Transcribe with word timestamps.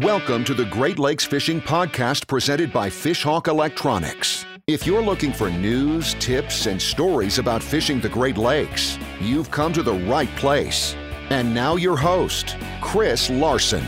Welcome 0.00 0.42
to 0.46 0.54
the 0.54 0.64
Great 0.64 0.98
Lakes 0.98 1.24
Fishing 1.24 1.60
Podcast 1.60 2.26
presented 2.26 2.72
by 2.72 2.90
Fishhawk 2.90 3.46
Electronics. 3.46 4.44
If 4.66 4.88
you're 4.88 5.00
looking 5.00 5.32
for 5.32 5.50
news, 5.50 6.14
tips, 6.14 6.66
and 6.66 6.82
stories 6.82 7.38
about 7.38 7.62
fishing 7.62 8.00
the 8.00 8.08
Great 8.08 8.36
Lakes, 8.36 8.98
you've 9.20 9.52
come 9.52 9.72
to 9.72 9.84
the 9.84 9.94
right 9.94 10.34
place. 10.34 10.96
And 11.30 11.54
now, 11.54 11.76
your 11.76 11.96
host, 11.96 12.56
Chris 12.80 13.30
Larson. 13.30 13.86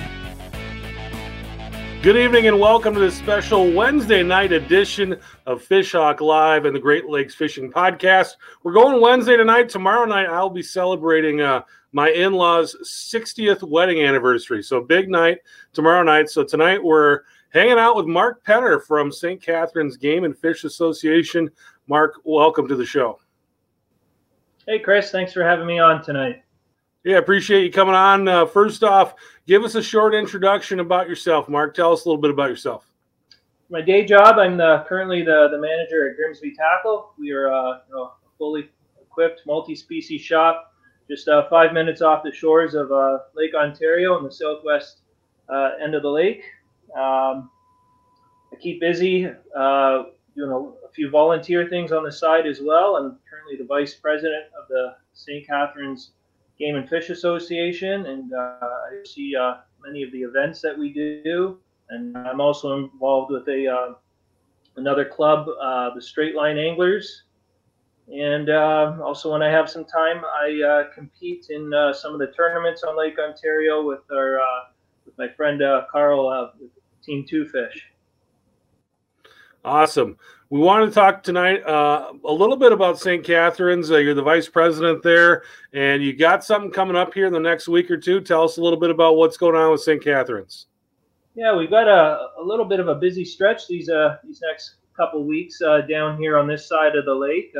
Good 2.02 2.16
evening 2.16 2.46
and 2.46 2.60
welcome 2.60 2.94
to 2.94 3.00
this 3.00 3.16
special 3.16 3.72
Wednesday 3.72 4.22
night 4.22 4.52
edition 4.52 5.18
of 5.44 5.60
Fishhawk 5.60 6.20
Live 6.20 6.66
and 6.66 6.76
the 6.76 6.80
Great 6.80 7.06
Lakes 7.08 7.34
Fishing 7.34 7.72
Podcast. 7.72 8.34
We're 8.62 8.74
going 8.74 9.00
Wednesday 9.00 9.36
tonight. 9.36 9.70
Tomorrow 9.70 10.04
night, 10.04 10.28
I'll 10.28 10.50
be 10.50 10.62
celebrating 10.62 11.40
uh, 11.40 11.62
my 11.96 12.10
in 12.10 12.34
law's 12.34 12.76
60th 12.84 13.62
wedding 13.62 14.04
anniversary. 14.04 14.62
So, 14.62 14.82
big 14.82 15.08
night 15.08 15.38
tomorrow 15.72 16.02
night. 16.02 16.28
So, 16.28 16.44
tonight 16.44 16.84
we're 16.84 17.20
hanging 17.48 17.78
out 17.78 17.96
with 17.96 18.04
Mark 18.04 18.44
Penner 18.44 18.84
from 18.84 19.10
St. 19.10 19.40
Catharines 19.40 19.96
Game 19.96 20.24
and 20.24 20.36
Fish 20.36 20.64
Association. 20.64 21.50
Mark, 21.88 22.20
welcome 22.24 22.68
to 22.68 22.76
the 22.76 22.84
show. 22.84 23.18
Hey, 24.68 24.78
Chris. 24.78 25.10
Thanks 25.10 25.32
for 25.32 25.42
having 25.42 25.66
me 25.66 25.78
on 25.78 26.04
tonight. 26.04 26.42
Yeah, 27.02 27.16
appreciate 27.16 27.64
you 27.64 27.72
coming 27.72 27.94
on. 27.94 28.28
Uh, 28.28 28.44
first 28.44 28.84
off, 28.84 29.14
give 29.46 29.64
us 29.64 29.74
a 29.74 29.82
short 29.82 30.14
introduction 30.14 30.80
about 30.80 31.08
yourself, 31.08 31.48
Mark. 31.48 31.74
Tell 31.74 31.94
us 31.94 32.04
a 32.04 32.08
little 32.10 32.20
bit 32.20 32.30
about 32.30 32.50
yourself. 32.50 32.92
My 33.70 33.80
day 33.80 34.04
job, 34.04 34.36
I'm 34.38 34.58
the, 34.58 34.84
currently 34.86 35.22
the, 35.22 35.48
the 35.50 35.58
manager 35.58 36.10
at 36.10 36.16
Grimsby 36.16 36.54
Tackle. 36.56 37.14
We 37.18 37.30
are 37.30 37.50
uh, 37.50 37.78
you 37.88 37.94
know, 37.94 38.02
a 38.02 38.12
fully 38.36 38.68
equipped 39.00 39.40
multi-species 39.46 40.20
shop, 40.20 40.74
just 41.08 41.28
uh, 41.28 41.48
five 41.48 41.72
minutes 41.72 42.02
off 42.02 42.22
the 42.22 42.32
shores 42.32 42.74
of 42.74 42.90
uh, 42.90 43.18
Lake 43.34 43.54
Ontario 43.54 44.18
in 44.18 44.24
the 44.24 44.30
southwest 44.30 45.00
uh, 45.48 45.70
end 45.82 45.94
of 45.94 46.02
the 46.02 46.10
lake. 46.10 46.42
Um, 46.96 47.50
I 48.52 48.56
keep 48.60 48.80
busy, 48.80 49.26
uh, 49.26 50.02
doing 50.34 50.50
a, 50.50 50.58
a 50.58 50.90
few 50.94 51.10
volunteer 51.10 51.68
things 51.68 51.92
on 51.92 52.04
the 52.04 52.12
side 52.12 52.46
as 52.46 52.60
well. 52.60 52.96
I'm 52.96 53.18
currently 53.28 53.56
the 53.56 53.64
vice 53.64 53.94
president 53.94 54.46
of 54.60 54.68
the 54.68 54.96
St. 55.14 55.46
Catharines 55.46 56.12
Game 56.58 56.76
and 56.76 56.88
Fish 56.88 57.10
Association, 57.10 58.06
and 58.06 58.32
uh, 58.32 58.58
I 58.60 59.02
see 59.04 59.34
many 59.84 60.02
of 60.02 60.10
the 60.12 60.22
events 60.22 60.60
that 60.62 60.76
we 60.76 60.92
do. 60.92 61.58
And 61.90 62.16
I'm 62.16 62.40
also 62.40 62.76
involved 62.76 63.30
with 63.30 63.46
a 63.48 63.94
another 64.76 65.04
club, 65.04 65.46
the 65.46 66.00
Straight 66.00 66.34
Line 66.34 66.58
Anglers. 66.58 67.25
And 68.08 68.50
uh, 68.50 68.96
also, 69.02 69.32
when 69.32 69.42
I 69.42 69.50
have 69.50 69.68
some 69.68 69.84
time, 69.84 70.22
I 70.24 70.62
uh, 70.62 70.94
compete 70.94 71.46
in 71.50 71.72
some 71.92 72.12
of 72.12 72.20
the 72.20 72.28
tournaments 72.28 72.84
on 72.84 72.96
Lake 72.96 73.18
Ontario 73.18 73.84
with 73.84 74.00
our 74.12 74.38
with 75.04 75.18
my 75.18 75.28
friend 75.28 75.60
Carl 75.90 76.52
with 76.60 76.70
Team 77.02 77.24
Two 77.28 77.46
Fish. 77.46 77.90
Awesome. 79.66 80.16
We 80.48 80.60
want 80.60 80.88
to 80.88 80.94
talk 80.94 81.24
tonight 81.24 81.66
uh, 81.66 82.12
a 82.24 82.32
little 82.32 82.56
bit 82.56 82.70
about 82.70 83.00
St. 83.00 83.24
Catharines. 83.24 83.90
Uh, 83.90 83.96
you're 83.96 84.14
the 84.14 84.22
vice 84.22 84.48
president 84.48 85.02
there, 85.02 85.42
and 85.72 86.04
you 86.04 86.12
got 86.12 86.44
something 86.44 86.70
coming 86.70 86.94
up 86.94 87.12
here 87.12 87.26
in 87.26 87.32
the 87.32 87.40
next 87.40 87.66
week 87.66 87.90
or 87.90 87.96
two. 87.96 88.20
Tell 88.20 88.44
us 88.44 88.58
a 88.58 88.62
little 88.62 88.78
bit 88.78 88.90
about 88.90 89.16
what's 89.16 89.36
going 89.36 89.56
on 89.56 89.72
with 89.72 89.80
St. 89.80 90.00
Catharines. 90.00 90.66
Yeah, 91.34 91.56
we've 91.56 91.68
got 91.68 91.88
a, 91.88 92.28
a 92.40 92.44
little 92.44 92.64
bit 92.64 92.78
of 92.78 92.86
a 92.86 92.94
busy 92.94 93.24
stretch 93.24 93.66
these 93.66 93.88
uh, 93.88 94.18
these 94.24 94.40
next 94.48 94.76
couple 94.96 95.24
weeks 95.24 95.60
uh, 95.60 95.80
down 95.80 96.16
here 96.16 96.38
on 96.38 96.46
this 96.46 96.68
side 96.68 96.94
of 96.94 97.04
the 97.04 97.14
lake. 97.14 97.52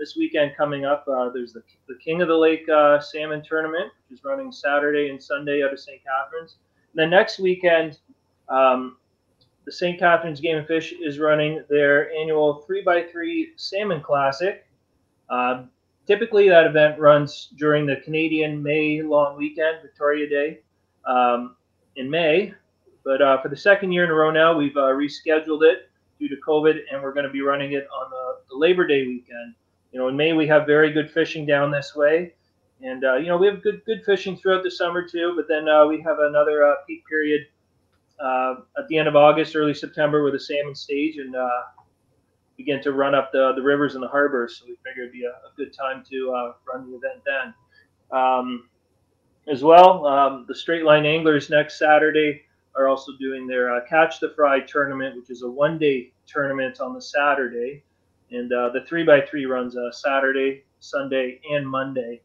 Uh, 0.00 0.02
this 0.02 0.16
weekend 0.16 0.56
coming 0.56 0.84
up, 0.84 1.06
uh, 1.08 1.28
there's 1.30 1.52
the, 1.52 1.62
the 1.88 1.96
King 1.96 2.22
of 2.22 2.28
the 2.28 2.36
Lake 2.36 2.66
Salmon 3.00 3.42
Tournament, 3.42 3.92
which 4.08 4.18
is 4.18 4.24
running 4.24 4.50
Saturday 4.52 5.10
and 5.10 5.22
Sunday 5.22 5.62
out 5.62 5.72
of 5.72 5.80
St. 5.80 6.00
Catharines. 6.04 6.56
And 6.92 7.00
then 7.00 7.10
next 7.10 7.38
weekend, 7.38 7.98
um, 8.48 8.96
the 9.64 9.72
St. 9.72 9.98
Catharines 9.98 10.40
Game 10.40 10.56
and 10.56 10.66
Fish 10.66 10.94
is 11.00 11.18
running 11.18 11.62
their 11.68 12.10
annual 12.12 12.64
3x3 12.68 13.48
Salmon 13.56 14.00
Classic. 14.00 14.66
Uh, 15.28 15.64
typically, 16.06 16.48
that 16.48 16.66
event 16.66 16.98
runs 16.98 17.50
during 17.56 17.86
the 17.86 17.96
Canadian 17.96 18.62
May 18.62 19.02
long 19.02 19.36
weekend, 19.36 19.82
Victoria 19.82 20.28
Day, 20.28 20.60
um, 21.04 21.56
in 21.96 22.10
May. 22.10 22.54
But 23.04 23.22
uh, 23.22 23.40
for 23.40 23.48
the 23.48 23.56
second 23.56 23.92
year 23.92 24.04
in 24.04 24.10
a 24.10 24.14
row 24.14 24.30
now, 24.30 24.56
we've 24.56 24.76
uh, 24.76 24.80
rescheduled 24.80 25.62
it 25.62 25.90
due 26.18 26.28
to 26.28 26.36
COVID, 26.46 26.80
and 26.90 27.02
we're 27.02 27.12
going 27.12 27.26
to 27.26 27.32
be 27.32 27.42
running 27.42 27.72
it 27.72 27.86
on 27.94 28.10
the, 28.10 28.36
the, 28.50 28.56
Labor 28.56 28.86
Day 28.86 29.06
weekend. 29.06 29.54
You 29.92 29.98
know, 29.98 30.08
in 30.08 30.16
May 30.16 30.32
we 30.32 30.46
have 30.46 30.66
very 30.66 30.92
good 30.92 31.10
fishing 31.10 31.46
down 31.46 31.70
this 31.70 31.96
way, 31.96 32.34
and 32.82 33.04
uh, 33.04 33.16
you 33.16 33.26
know 33.26 33.36
we 33.36 33.46
have 33.46 33.62
good 33.62 33.82
good 33.84 34.04
fishing 34.04 34.36
throughout 34.36 34.62
the 34.62 34.70
summer 34.70 35.06
too. 35.06 35.34
But 35.36 35.46
then 35.48 35.68
uh, 35.68 35.86
we 35.86 36.00
have 36.02 36.18
another 36.20 36.64
uh, 36.64 36.74
peak 36.86 37.04
period 37.08 37.46
uh, 38.20 38.56
at 38.78 38.86
the 38.88 38.98
end 38.98 39.08
of 39.08 39.16
August, 39.16 39.56
early 39.56 39.74
September, 39.74 40.22
with 40.22 40.34
the 40.34 40.40
salmon 40.40 40.74
stage 40.74 41.16
and 41.16 41.34
uh, 41.34 41.62
begin 42.56 42.82
to 42.82 42.92
run 42.92 43.14
up 43.14 43.32
the, 43.32 43.52
the 43.56 43.62
rivers 43.62 43.94
and 43.94 44.02
the 44.02 44.08
harbors. 44.08 44.58
So 44.58 44.66
we 44.66 44.76
figured 44.84 45.08
it'd 45.08 45.12
be 45.12 45.24
a, 45.24 45.30
a 45.30 45.52
good 45.56 45.74
time 45.74 46.04
to 46.10 46.32
uh, 46.32 46.52
run 46.72 46.90
the 46.90 46.96
event 46.96 47.22
then. 47.26 47.54
Um, 48.16 48.68
as 49.48 49.64
well, 49.64 50.06
um, 50.06 50.44
the 50.46 50.54
straight 50.54 50.84
line 50.84 51.06
anglers 51.06 51.50
next 51.50 51.78
Saturday 51.78 52.42
are 52.76 52.86
also 52.86 53.12
doing 53.18 53.46
their 53.46 53.80
Catch 53.88 54.20
the 54.20 54.30
Fry 54.30 54.60
tournament, 54.60 55.16
which 55.16 55.30
is 55.30 55.42
a 55.42 55.50
one 55.50 55.78
day 55.78 56.12
tournament 56.26 56.80
on 56.80 56.94
the 56.94 57.02
Saturday. 57.02 57.82
And 58.30 58.52
uh, 58.52 58.70
the 58.70 58.80
3x3 58.80 59.48
runs 59.48 59.76
uh, 59.76 59.90
Saturday, 59.92 60.64
Sunday, 60.78 61.40
and 61.50 61.68
Monday. 61.68 62.22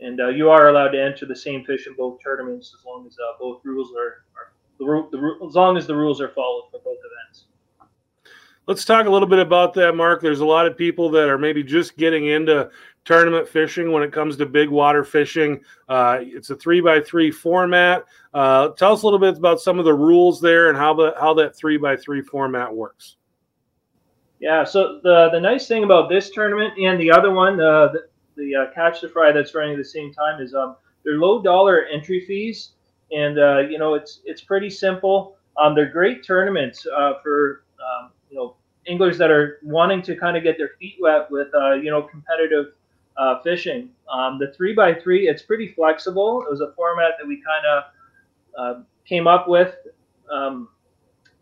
And 0.00 0.18
you 0.34 0.48
are 0.48 0.68
allowed 0.68 0.88
to 0.88 1.02
enter 1.02 1.26
the 1.26 1.36
same 1.36 1.64
fish 1.64 1.86
in 1.86 1.94
both 1.94 2.22
tournaments 2.22 2.74
as 2.78 2.84
long 2.86 3.06
as 3.06 3.16
both 3.38 3.60
rules 3.64 3.92
are, 3.94 4.24
are 4.34 4.52
the, 4.78 5.08
the, 5.12 5.46
as 5.46 5.54
long 5.54 5.76
as 5.76 5.86
the 5.86 5.94
rules 5.94 6.20
are 6.20 6.30
followed 6.30 6.68
for 6.70 6.80
both 6.80 6.96
events. 6.98 7.44
Let's 8.66 8.84
talk 8.84 9.06
a 9.06 9.10
little 9.10 9.28
bit 9.28 9.40
about 9.40 9.74
that, 9.74 9.94
Mark. 9.94 10.20
There's 10.22 10.40
a 10.40 10.44
lot 10.44 10.66
of 10.66 10.76
people 10.76 11.10
that 11.10 11.28
are 11.28 11.38
maybe 11.38 11.62
just 11.62 11.96
getting 11.96 12.26
into 12.26 12.70
tournament 13.04 13.48
fishing 13.48 13.90
when 13.90 14.02
it 14.02 14.12
comes 14.12 14.36
to 14.36 14.46
big 14.46 14.68
water 14.68 15.02
fishing. 15.02 15.60
Uh, 15.88 16.18
it's 16.20 16.50
a 16.50 16.56
three 16.56 16.80
by 16.80 17.00
three 17.00 17.30
format. 17.30 18.04
Uh, 18.32 18.68
tell 18.68 18.92
us 18.92 19.02
a 19.02 19.06
little 19.06 19.18
bit 19.18 19.36
about 19.36 19.60
some 19.60 19.78
of 19.78 19.84
the 19.84 19.94
rules 19.94 20.40
there 20.40 20.68
and 20.68 20.78
how 20.78 20.94
the 20.94 21.14
how 21.18 21.34
that 21.34 21.56
three 21.56 21.76
by 21.76 21.96
three 21.96 22.22
format 22.22 22.72
works. 22.72 23.16
Yeah, 24.40 24.64
so 24.64 25.00
the 25.02 25.28
the 25.30 25.40
nice 25.40 25.68
thing 25.68 25.84
about 25.84 26.08
this 26.08 26.30
tournament 26.30 26.74
and 26.78 26.98
the 26.98 27.10
other 27.10 27.30
one, 27.30 27.60
uh, 27.60 27.88
the 27.88 28.08
the 28.36 28.54
uh, 28.56 28.74
catch 28.74 29.02
the 29.02 29.08
fry 29.08 29.32
that's 29.32 29.54
running 29.54 29.74
at 29.74 29.78
the 29.78 29.84
same 29.84 30.12
time, 30.14 30.40
is 30.40 30.54
um, 30.54 30.76
they're 31.04 31.18
low 31.18 31.42
dollar 31.42 31.84
entry 31.84 32.24
fees 32.26 32.70
and 33.12 33.38
uh, 33.38 33.58
you 33.58 33.78
know 33.78 33.94
it's 33.94 34.20
it's 34.24 34.40
pretty 34.40 34.70
simple. 34.70 35.36
Um, 35.58 35.74
they're 35.74 35.90
great 35.90 36.24
tournaments 36.24 36.86
uh, 36.86 37.14
for 37.22 37.64
um, 37.80 38.10
you 38.30 38.36
know 38.36 38.56
anglers 38.88 39.18
that 39.18 39.30
are 39.30 39.58
wanting 39.62 40.00
to 40.02 40.16
kind 40.16 40.36
of 40.36 40.42
get 40.42 40.56
their 40.56 40.70
feet 40.80 40.96
wet 41.00 41.30
with 41.30 41.48
uh, 41.54 41.74
you 41.74 41.90
know 41.90 42.02
competitive 42.02 42.72
fishing. 43.44 43.90
Um, 44.10 44.38
the 44.38 44.50
three 44.56 44.72
by 44.72 44.94
three, 44.94 45.28
it's 45.28 45.42
pretty 45.42 45.68
flexible. 45.68 46.42
It 46.42 46.50
was 46.50 46.62
a 46.62 46.72
format 46.72 47.12
that 47.20 47.26
we 47.26 47.42
kind 47.42 47.66
of 48.56 48.86
came 49.04 49.26
up 49.26 49.48
with 49.48 49.74
um, 50.32 50.68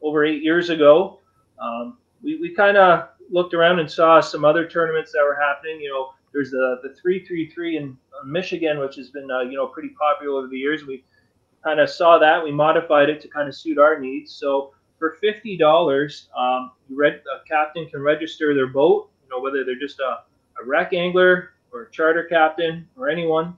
over 0.02 0.24
eight 0.24 0.42
years 0.42 0.70
ago. 0.70 1.20
Um, 1.60 1.98
we 2.22 2.38
we 2.38 2.54
kind 2.54 2.76
of 2.76 3.08
looked 3.30 3.54
around 3.54 3.78
and 3.78 3.90
saw 3.90 4.20
some 4.20 4.44
other 4.44 4.66
tournaments 4.66 5.12
that 5.12 5.22
were 5.22 5.38
happening. 5.40 5.80
You 5.80 5.90
know, 5.90 6.12
there's 6.32 6.50
the 6.50 6.80
the 6.82 6.94
three 6.94 7.24
three 7.24 7.50
three 7.50 7.76
in 7.76 7.96
Michigan, 8.24 8.78
which 8.78 8.96
has 8.96 9.10
been 9.10 9.30
uh, 9.30 9.40
you 9.40 9.56
know 9.56 9.66
pretty 9.66 9.90
popular 9.90 10.38
over 10.38 10.48
the 10.48 10.56
years. 10.56 10.84
We 10.84 11.04
kind 11.62 11.80
of 11.80 11.90
saw 11.90 12.18
that. 12.18 12.42
We 12.42 12.52
modified 12.52 13.08
it 13.08 13.20
to 13.22 13.28
kind 13.28 13.48
of 13.48 13.54
suit 13.54 13.78
our 13.78 13.98
needs. 13.98 14.32
So 14.32 14.74
for 14.98 15.16
fifty 15.20 15.56
dollars, 15.56 16.28
um, 16.36 16.72
a 16.90 17.48
captain 17.48 17.88
can 17.88 18.00
register 18.00 18.54
their 18.54 18.68
boat. 18.68 19.10
You 19.22 19.30
know 19.30 19.42
whether 19.42 19.64
they're 19.64 19.78
just 19.78 20.00
a, 20.00 20.22
a 20.60 20.64
rec 20.64 20.92
angler 20.92 21.50
or 21.72 21.82
a 21.82 21.90
charter 21.90 22.24
captain 22.24 22.88
or 22.96 23.08
anyone, 23.08 23.56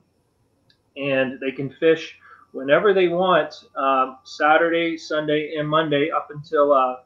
and 0.97 1.39
they 1.39 1.51
can 1.51 1.69
fish 1.69 2.17
whenever 2.51 2.93
they 2.93 3.07
want, 3.07 3.53
um, 3.77 4.17
Saturday, 4.23 4.97
Sunday, 4.97 5.55
and 5.55 5.67
Monday 5.67 6.11
up 6.11 6.27
until 6.31 6.73
uh, 6.73 6.97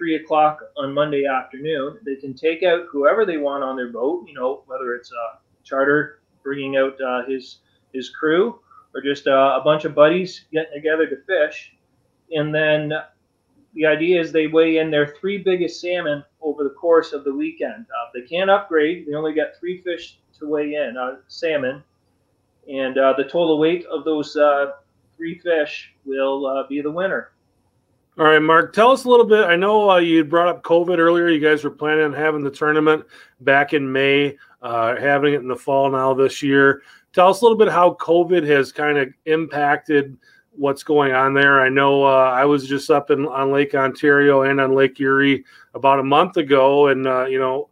three 0.00 0.16
o'clock 0.16 0.60
on 0.78 0.94
Monday 0.94 1.26
afternoon. 1.26 1.98
They 2.06 2.16
can 2.16 2.32
take 2.32 2.62
out 2.62 2.86
whoever 2.90 3.26
they 3.26 3.36
want 3.36 3.62
on 3.62 3.76
their 3.76 3.92
boat. 3.92 4.24
You 4.26 4.32
know 4.32 4.62
whether 4.64 4.94
it's 4.94 5.12
a 5.12 5.38
charter 5.62 6.20
bringing 6.42 6.78
out 6.78 6.98
uh, 7.02 7.26
his 7.26 7.58
his 7.92 8.08
crew 8.08 8.60
or 8.94 9.02
just 9.02 9.26
uh, 9.26 9.58
a 9.60 9.62
bunch 9.62 9.84
of 9.84 9.94
buddies 9.94 10.46
getting 10.52 10.72
together 10.72 11.06
to 11.06 11.16
fish. 11.26 11.74
And 12.32 12.54
then 12.54 12.94
the 13.74 13.84
idea 13.84 14.18
is 14.18 14.32
they 14.32 14.46
weigh 14.46 14.78
in 14.78 14.90
their 14.90 15.06
three 15.20 15.36
biggest 15.36 15.82
salmon 15.82 16.24
over 16.40 16.64
the 16.64 16.70
course 16.70 17.12
of 17.12 17.24
the 17.24 17.34
weekend. 17.34 17.84
Uh, 17.84 18.08
they 18.14 18.22
can't 18.22 18.48
upgrade. 18.48 19.06
They 19.06 19.12
only 19.12 19.34
got 19.34 19.48
three 19.60 19.82
fish 19.82 20.18
to 20.38 20.48
weigh 20.48 20.76
in, 20.76 20.96
uh, 20.96 21.16
salmon. 21.28 21.84
And 22.72 22.96
uh, 22.96 23.12
the 23.18 23.24
total 23.24 23.58
weight 23.58 23.84
of 23.84 24.04
those 24.04 24.34
uh, 24.34 24.72
three 25.18 25.38
fish 25.40 25.92
will 26.06 26.46
uh, 26.46 26.66
be 26.68 26.80
the 26.80 26.90
winner. 26.90 27.32
All 28.20 28.26
right, 28.26 28.38
Mark, 28.38 28.72
tell 28.72 28.92
us 28.92 29.04
a 29.04 29.08
little 29.08 29.26
bit. 29.26 29.46
I 29.46 29.56
know 29.56 29.90
uh, 29.90 29.96
you 29.96 30.22
brought 30.24 30.48
up 30.48 30.62
COVID 30.62 30.98
earlier. 30.98 31.28
You 31.28 31.40
guys 31.40 31.64
were 31.64 31.70
planning 31.70 32.04
on 32.04 32.12
having 32.12 32.44
the 32.44 32.50
tournament 32.50 33.04
back 33.40 33.72
in 33.72 33.90
May, 33.90 34.36
having 34.62 35.34
it 35.34 35.40
in 35.40 35.48
the 35.48 35.56
fall 35.56 35.90
now 35.90 36.14
this 36.14 36.42
year 36.42 36.82
tell 37.12 37.28
us 37.28 37.40
a 37.40 37.44
little 37.44 37.58
bit 37.58 37.68
how 37.68 37.94
COVID 37.94 38.46
has 38.46 38.72
kind 38.72 38.98
of 38.98 39.12
impacted 39.26 40.16
what's 40.52 40.82
going 40.82 41.12
on 41.12 41.34
there. 41.34 41.60
I 41.60 41.68
know 41.68 42.04
uh, 42.04 42.32
I 42.34 42.44
was 42.44 42.68
just 42.68 42.90
up 42.90 43.10
in 43.10 43.26
on 43.26 43.52
Lake 43.52 43.74
Ontario 43.74 44.42
and 44.42 44.60
on 44.60 44.74
Lake 44.74 45.00
Erie 45.00 45.44
about 45.74 46.00
a 46.00 46.04
month 46.04 46.36
ago, 46.36 46.88
and 46.88 47.06
uh, 47.06 47.26
you 47.26 47.38
know, 47.38 47.68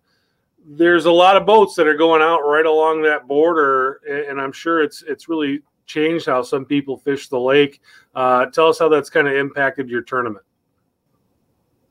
there's 0.65 1.07
a 1.07 1.13
lot 1.13 1.37
of 1.37 1.47
boats 1.47 1.75
that 1.77 1.87
are 1.87 1.97
going 1.97 2.23
out 2.23 2.41
right 2.41 2.67
along 2.67 3.03
that 3.03 3.27
border, 3.27 4.01
and 4.09 4.41
I'm 4.41 4.53
sure 4.53 4.83
it's 4.83 5.03
it's 5.03 5.29
really 5.29 5.63
changed 5.89 6.27
how 6.27 6.43
some 6.43 6.65
people 6.65 6.97
fish 6.97 7.29
the 7.29 7.41
lake. 7.41 7.81
Uh, 8.15 8.47
tell 8.47 8.69
us 8.69 8.79
how 8.79 8.89
that's 8.89 9.11
kind 9.11 9.27
of 9.27 9.35
impacted 9.35 9.89
your 9.89 10.03
tournament. 10.03 10.45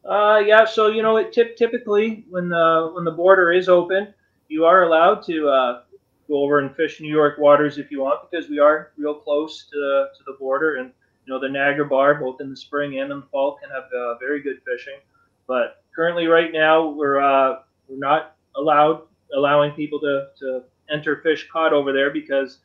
Uh, 0.05 0.41
yeah, 0.45 0.63
so 0.63 0.87
you 0.87 1.01
know, 1.01 1.17
it 1.17 1.33
typically 1.33 2.23
when 2.29 2.47
the 2.47 2.91
when 2.93 3.03
the 3.03 3.11
border 3.11 3.51
is 3.51 3.67
open, 3.67 4.13
you 4.47 4.63
are 4.63 4.83
allowed 4.83 5.21
to 5.25 5.49
uh, 5.49 5.81
go 6.29 6.43
over 6.43 6.59
and 6.59 6.73
fish 6.75 7.01
New 7.01 7.09
York 7.09 7.37
waters 7.37 7.77
if 7.77 7.91
you 7.91 7.99
want 8.01 8.29
because 8.29 8.49
we 8.49 8.59
are 8.59 8.93
real 8.97 9.15
close 9.15 9.65
to 9.65 9.75
the, 9.75 10.09
to 10.17 10.23
the 10.25 10.37
border 10.39 10.77
and 10.77 10.91
you 11.25 11.33
know 11.33 11.39
the 11.39 11.49
Niagara 11.49 11.85
Bar 11.85 12.15
both 12.15 12.39
in 12.39 12.49
the 12.49 12.55
spring 12.55 12.99
and 12.99 13.11
in 13.11 13.19
the 13.19 13.25
fall 13.25 13.57
can 13.61 13.69
have 13.69 13.83
uh, 13.93 14.17
very 14.17 14.41
good 14.41 14.61
fishing. 14.65 14.99
But 15.45 15.83
currently, 15.93 16.27
right 16.27 16.53
now, 16.53 16.87
we're 16.87 17.19
uh, 17.19 17.59
we're 17.89 17.97
not 17.97 18.37
allowed 18.55 19.01
allowing 19.35 19.73
people 19.73 19.99
to, 19.99 20.27
to 20.39 20.63
enter 20.89 21.17
fish 21.17 21.49
caught 21.51 21.73
over 21.73 21.91
there 21.91 22.11
because 22.11 22.59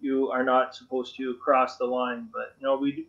you 0.00 0.30
are 0.30 0.44
not 0.44 0.74
supposed 0.74 1.16
to 1.16 1.34
cross 1.34 1.76
the 1.76 1.84
line. 1.84 2.28
But 2.32 2.54
you 2.58 2.66
know 2.66 2.76
we 2.76 3.06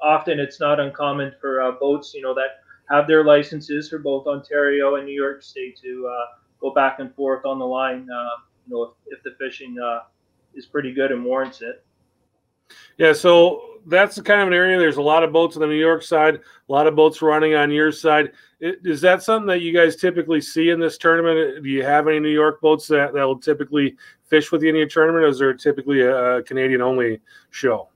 often 0.00 0.38
it's 0.38 0.60
not 0.60 0.80
uncommon 0.80 1.32
for 1.40 1.62
uh, 1.62 1.72
boats 1.72 2.12
you 2.14 2.22
know 2.22 2.34
that 2.34 2.60
have 2.90 3.06
their 3.06 3.24
licenses 3.24 3.88
for 3.88 3.98
both 3.98 4.26
Ontario 4.26 4.96
and 4.96 5.06
New 5.06 5.14
York 5.14 5.42
State 5.42 5.78
to 5.82 6.08
uh, 6.08 6.36
go 6.60 6.72
back 6.72 7.00
and 7.00 7.14
forth 7.14 7.44
on 7.44 7.58
the 7.58 7.66
line. 7.66 8.08
Uh, 8.10 8.28
you 8.66 8.74
know, 8.74 8.82
if, 9.06 9.18
if 9.18 9.22
the 9.22 9.32
fishing 9.38 9.76
uh, 9.78 10.00
is 10.54 10.66
pretty 10.66 10.92
good 10.92 11.12
and 11.12 11.24
warrants 11.24 11.62
it. 11.62 11.84
Yeah, 12.96 13.12
so 13.12 13.75
that's 13.86 14.16
the 14.16 14.22
kind 14.22 14.40
of 14.40 14.48
an 14.48 14.54
area. 14.54 14.78
There's 14.78 14.96
a 14.96 15.02
lot 15.02 15.22
of 15.22 15.32
boats 15.32 15.56
on 15.56 15.62
the 15.62 15.68
New 15.68 15.74
York 15.74 16.02
side, 16.02 16.34
a 16.34 16.72
lot 16.72 16.86
of 16.86 16.96
boats 16.96 17.22
running 17.22 17.54
on 17.54 17.70
your 17.70 17.92
side. 17.92 18.32
Is 18.60 19.00
that 19.02 19.22
something 19.22 19.46
that 19.46 19.60
you 19.60 19.72
guys 19.72 19.96
typically 19.96 20.40
see 20.40 20.70
in 20.70 20.80
this 20.80 20.98
tournament? 20.98 21.62
Do 21.62 21.68
you 21.68 21.84
have 21.84 22.08
any 22.08 22.18
New 22.18 22.30
York 22.30 22.60
boats 22.60 22.88
that, 22.88 23.12
that 23.14 23.22
will 23.22 23.38
typically 23.38 23.96
fish 24.24 24.50
with 24.50 24.62
you 24.62 24.70
in 24.70 24.76
your 24.76 24.88
tournament, 24.88 25.24
or 25.24 25.28
is 25.28 25.38
there 25.38 25.54
typically 25.54 26.00
a, 26.00 26.42
Canadian 26.42 26.82
only 26.82 27.20
show? 27.50 27.88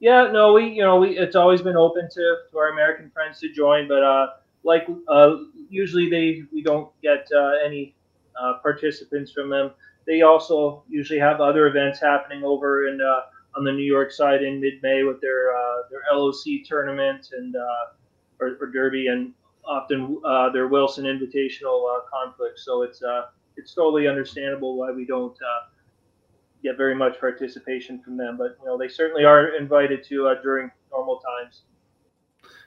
Yeah, 0.00 0.30
no, 0.32 0.52
we 0.52 0.68
you 0.68 0.82
know 0.82 0.96
we 0.96 1.18
it's 1.18 1.36
always 1.36 1.62
been 1.62 1.76
open 1.76 2.08
to, 2.10 2.36
to 2.50 2.58
our 2.58 2.70
American 2.70 3.10
friends 3.10 3.40
to 3.40 3.52
join, 3.52 3.88
but 3.88 4.02
uh, 4.02 4.26
like 4.64 4.86
uh, 5.08 5.36
usually 5.68 6.10
they 6.10 6.42
we 6.52 6.62
don't 6.62 6.90
get 7.02 7.28
uh, 7.34 7.52
any 7.64 7.94
uh, 8.38 8.54
participants 8.62 9.32
from 9.32 9.48
them. 9.48 9.70
They 10.06 10.22
also 10.22 10.82
usually 10.88 11.18
have 11.20 11.40
other 11.40 11.68
events 11.68 12.00
happening 12.00 12.44
over 12.44 12.88
in 12.88 13.00
uh, 13.00 13.20
on 13.56 13.64
the 13.64 13.72
New 13.72 13.84
York 13.84 14.10
side 14.12 14.42
in 14.42 14.60
mid-May 14.60 15.04
with 15.04 15.20
their 15.20 15.56
uh, 15.56 15.82
their 15.90 16.02
LOC 16.12 16.64
tournament 16.66 17.28
and 17.32 17.54
or, 18.40 18.56
or, 18.60 18.66
Derby 18.66 19.06
and 19.06 19.32
often 19.64 20.20
their 20.52 20.68
Wilson 20.68 21.04
Invitational 21.04 22.00
conflict. 22.12 22.58
So 22.58 22.82
it's 22.82 23.02
it's 23.56 23.74
totally 23.74 24.08
understandable 24.08 24.76
why 24.76 24.90
we 24.90 25.04
don't 25.04 25.36
get 26.64 26.76
very 26.76 26.94
much 26.94 27.20
participation 27.20 28.00
from 28.00 28.16
them. 28.16 28.36
But 28.36 28.56
you 28.60 28.66
know, 28.66 28.76
they 28.76 28.88
certainly 28.88 29.24
are 29.24 29.54
invited 29.54 30.02
to 30.08 30.28
uh, 30.28 30.42
during 30.42 30.70
normal 30.90 31.20
times. 31.20 31.62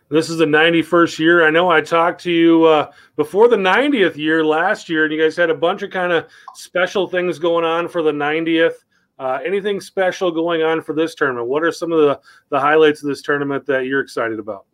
This 0.10 0.30
is 0.30 0.38
the 0.38 0.46
91st 0.46 1.20
year. 1.20 1.46
I 1.46 1.50
know 1.50 1.70
I 1.70 1.82
talked 1.82 2.22
to 2.22 2.32
you 2.32 2.64
uh, 2.64 2.92
before 3.18 3.50
the 3.50 3.58
90th 3.58 4.16
year 4.16 4.46
last 4.46 4.88
year, 4.88 5.04
and 5.04 5.12
you 5.12 5.22
guys 5.22 5.36
had 5.36 5.50
a 5.50 5.56
bunch 5.56 5.82
of 5.82 5.90
kind 5.90 6.14
of 6.14 6.28
special 6.54 7.10
things 7.10 7.40
going 7.40 7.66
on 7.66 7.90
for 7.90 8.02
the 8.02 8.14
90th. 8.14 8.86
Uh, 9.20 9.40
anything 9.44 9.82
special 9.82 10.32
going 10.32 10.62
on 10.62 10.82
for 10.82 10.94
this 10.94 11.16
tournament? 11.16 11.48
What 11.48 11.64
are 11.64 11.72
some 11.72 11.92
of 11.92 12.00
the, 12.00 12.20
the 12.50 12.60
highlights 12.60 13.02
of 13.02 13.10
this 13.10 13.22
tournament 13.22 13.66
that 13.66 13.86
you're 13.86 14.02
excited 14.02 14.38
about? 14.38 14.66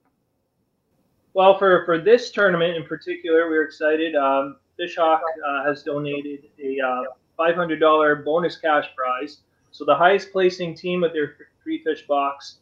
Well, 1.33 1.57
for, 1.57 1.85
for 1.85 1.97
this 1.97 2.29
tournament 2.31 2.75
in 2.75 2.83
particular, 2.83 3.49
we're 3.49 3.63
excited. 3.63 4.15
Um, 4.15 4.57
Fishhawk 4.79 5.19
uh, 5.47 5.65
has 5.65 5.83
donated 5.83 6.45
a 6.61 6.77
uh, 6.79 7.03
$500 7.39 8.25
bonus 8.25 8.57
cash 8.57 8.87
prize. 8.95 9.39
So 9.71 9.85
the 9.85 9.95
highest 9.95 10.31
placing 10.31 10.75
team 10.75 11.01
with 11.01 11.13
their 11.13 11.35
free 11.63 11.83
fish 11.83 12.05
box 12.05 12.57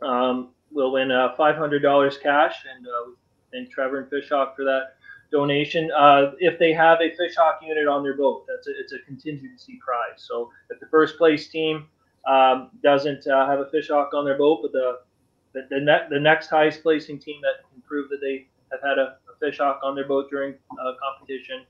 um, 0.00 0.50
will 0.72 0.92
win 0.92 1.10
uh, 1.10 1.34
$500 1.38 2.22
cash, 2.22 2.56
and 2.74 2.86
uh, 2.86 3.10
thank 3.52 3.70
Trevor 3.70 4.00
and 4.00 4.10
Fishhawk 4.10 4.56
for 4.56 4.64
that 4.64 4.94
donation. 5.34 5.90
Uh, 5.90 6.32
if 6.38 6.58
they 6.58 6.72
have 6.72 7.00
a 7.00 7.10
Fishhawk 7.10 7.56
unit 7.60 7.88
on 7.88 8.02
their 8.04 8.16
boat, 8.16 8.46
that's 8.46 8.68
a, 8.68 8.70
it's 8.78 8.92
a 8.92 9.00
contingency 9.00 9.80
prize. 9.84 10.18
So 10.28 10.50
if 10.70 10.78
the 10.78 10.86
first 10.86 11.18
place 11.18 11.48
team 11.48 11.86
um, 12.30 12.70
doesn't 12.82 13.26
uh, 13.26 13.46
have 13.46 13.58
a 13.58 13.66
Fishhawk 13.66 14.14
on 14.14 14.24
their 14.24 14.38
boat, 14.38 14.60
but 14.62 14.72
the 14.72 15.00
the, 15.54 15.66
the, 15.70 15.80
ne- 15.80 16.06
the 16.10 16.20
next 16.20 16.48
highest 16.48 16.82
placing 16.82 17.18
team 17.18 17.40
that 17.42 17.68
can 17.70 17.80
prove 17.82 18.08
that 18.10 18.20
they 18.20 18.46
have 18.72 18.80
had 18.82 18.98
a, 18.98 19.16
a 19.30 19.44
Fishhawk 19.44 19.78
on 19.82 19.94
their 19.94 20.06
boat 20.06 20.28
during 20.30 20.54
uh, 20.72 20.92
competition, 21.02 21.64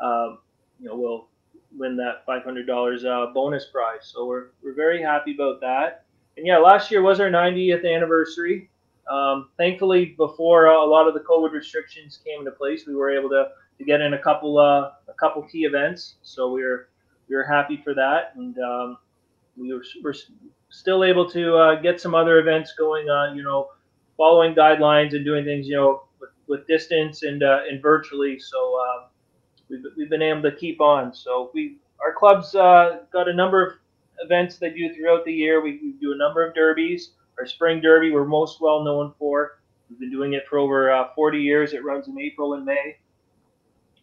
um, 0.00 0.38
you 0.80 0.88
know, 0.88 0.96
will 0.96 1.28
win 1.76 1.96
that 1.96 2.26
$500 2.26 3.04
uh, 3.04 3.32
bonus 3.32 3.66
prize. 3.66 4.00
So 4.02 4.26
we're, 4.26 4.46
we're 4.62 4.74
very 4.74 5.02
happy 5.02 5.34
about 5.34 5.60
that. 5.60 6.04
And 6.36 6.46
yeah, 6.46 6.58
last 6.58 6.90
year 6.90 7.02
was 7.02 7.20
our 7.20 7.30
90th 7.30 7.84
anniversary. 7.84 8.70
Um, 9.10 9.50
thankfully, 9.56 10.14
before 10.16 10.68
uh, 10.68 10.84
a 10.84 10.86
lot 10.86 11.06
of 11.06 11.14
the 11.14 11.20
COVID 11.20 11.52
restrictions 11.52 12.18
came 12.24 12.40
into 12.40 12.50
place, 12.50 12.86
we 12.86 12.94
were 12.94 13.10
able 13.10 13.28
to, 13.30 13.48
to 13.78 13.84
get 13.84 14.00
in 14.00 14.14
a 14.14 14.18
couple 14.18 14.58
uh, 14.58 14.90
a 15.08 15.14
couple 15.18 15.42
key 15.42 15.64
events. 15.64 16.16
So 16.22 16.50
we 16.50 16.62
were 16.62 16.88
we 17.28 17.36
were 17.36 17.44
happy 17.44 17.80
for 17.82 17.94
that, 17.94 18.32
and 18.36 18.56
um, 18.58 18.98
we 19.56 19.72
were, 19.72 19.84
we're 20.02 20.14
still 20.70 21.04
able 21.04 21.28
to 21.30 21.56
uh, 21.56 21.80
get 21.80 22.00
some 22.00 22.14
other 22.14 22.38
events 22.38 22.74
going 22.76 23.08
on. 23.08 23.36
You 23.36 23.42
know, 23.42 23.68
following 24.16 24.54
guidelines 24.54 25.14
and 25.14 25.24
doing 25.24 25.44
things. 25.44 25.68
You 25.68 25.76
know, 25.76 26.02
with, 26.20 26.30
with 26.48 26.66
distance 26.66 27.22
and 27.22 27.42
uh, 27.42 27.60
and 27.68 27.80
virtually. 27.80 28.38
So 28.38 28.78
um, 28.80 29.04
we've, 29.68 29.84
we've 29.96 30.10
been 30.10 30.22
able 30.22 30.42
to 30.42 30.52
keep 30.52 30.80
on. 30.80 31.14
So 31.14 31.50
we 31.54 31.78
our 32.00 32.12
club's 32.12 32.54
uh, 32.54 33.00
got 33.12 33.28
a 33.28 33.34
number 33.34 33.64
of 33.64 33.72
events 34.20 34.56
they 34.56 34.70
do 34.70 34.94
throughout 34.94 35.24
the 35.24 35.32
year. 35.32 35.60
We, 35.62 35.78
we, 35.82 35.94
do 36.00 36.12
a 36.12 36.16
number 36.16 36.46
of 36.46 36.54
derbies. 36.54 37.12
Our 37.38 37.46
spring 37.46 37.80
derby 37.80 38.10
we're 38.10 38.24
most 38.24 38.60
well 38.60 38.82
known 38.82 39.12
for. 39.18 39.58
We've 39.90 40.00
been 40.00 40.10
doing 40.10 40.32
it 40.32 40.44
for 40.48 40.58
over 40.58 40.90
uh, 40.90 41.08
40 41.14 41.38
years. 41.38 41.72
It 41.72 41.84
runs 41.84 42.08
in 42.08 42.18
April 42.18 42.54
and 42.54 42.64
May. 42.64 42.96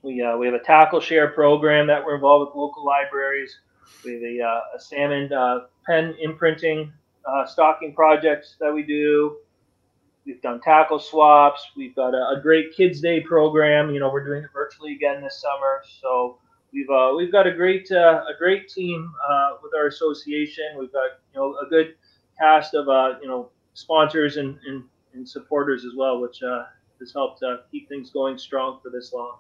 We, 0.02 0.22
uh, 0.22 0.38
we 0.38 0.46
have 0.46 0.56
a 0.56 0.64
tackle 0.64 1.00
share 1.00 1.30
program 1.30 1.88
that 1.88 2.04
we're 2.06 2.16
involved 2.16 2.50
with 2.50 2.56
local 2.56 2.86
libraries. 2.86 3.58
We 4.04 4.14
have 4.14 4.22
a, 4.22 4.42
uh, 4.42 4.62
a 4.76 4.80
salmon 4.80 5.32
uh, 5.32 5.60
pen 5.86 6.16
imprinting 6.22 6.92
uh, 7.26 7.46
stocking 7.46 7.94
project 7.94 8.56
that 8.60 8.74
we 8.74 8.84
do. 8.84 9.38
We've 10.26 10.42
done 10.42 10.62
tackle 10.62 11.00
swaps. 11.00 11.66
We've 11.76 11.96
got 11.96 12.14
a, 12.14 12.38
a, 12.38 12.42
great 12.42 12.74
Kids 12.76 13.02
Day 13.02 13.22
program. 13.22 13.92
You 13.92 14.00
know, 14.00 14.12
we're 14.12 14.26
doing 14.26 14.44
it 14.44 14.50
virtually 14.54 14.94
again 14.94 15.22
this 15.22 15.42
summer. 15.42 15.84
So 16.02 16.38
we've 16.74 16.90
uh, 16.90 17.14
we've 17.16 17.32
got 17.32 17.48
a 17.48 17.52
great 17.54 17.90
a 17.92 18.34
great 18.38 18.70
team 18.70 19.14
with 19.62 19.72
our 19.78 19.88
association. 19.88 20.66
We've 20.78 20.94
got 20.94 21.12
you 21.34 21.40
know 21.40 21.58
a 21.66 21.70
good 21.70 21.96
cast 22.40 22.74
of 22.74 22.90
uh, 22.90 23.20
you 23.22 23.28
know 23.28 23.50
sponsors 23.74 24.38
and, 24.38 24.58
and, 24.68 24.84
and 25.14 25.28
supporters 25.28 25.86
as 25.86 25.92
well, 25.96 26.20
which 26.22 26.42
uh, 26.44 26.66
has 27.00 27.12
helped 27.14 27.44
uh, 27.44 27.58
keep 27.72 27.90
things 27.90 28.10
going 28.12 28.38
strong 28.38 28.80
for 28.84 28.90
this 28.90 29.14
long. 29.14 29.38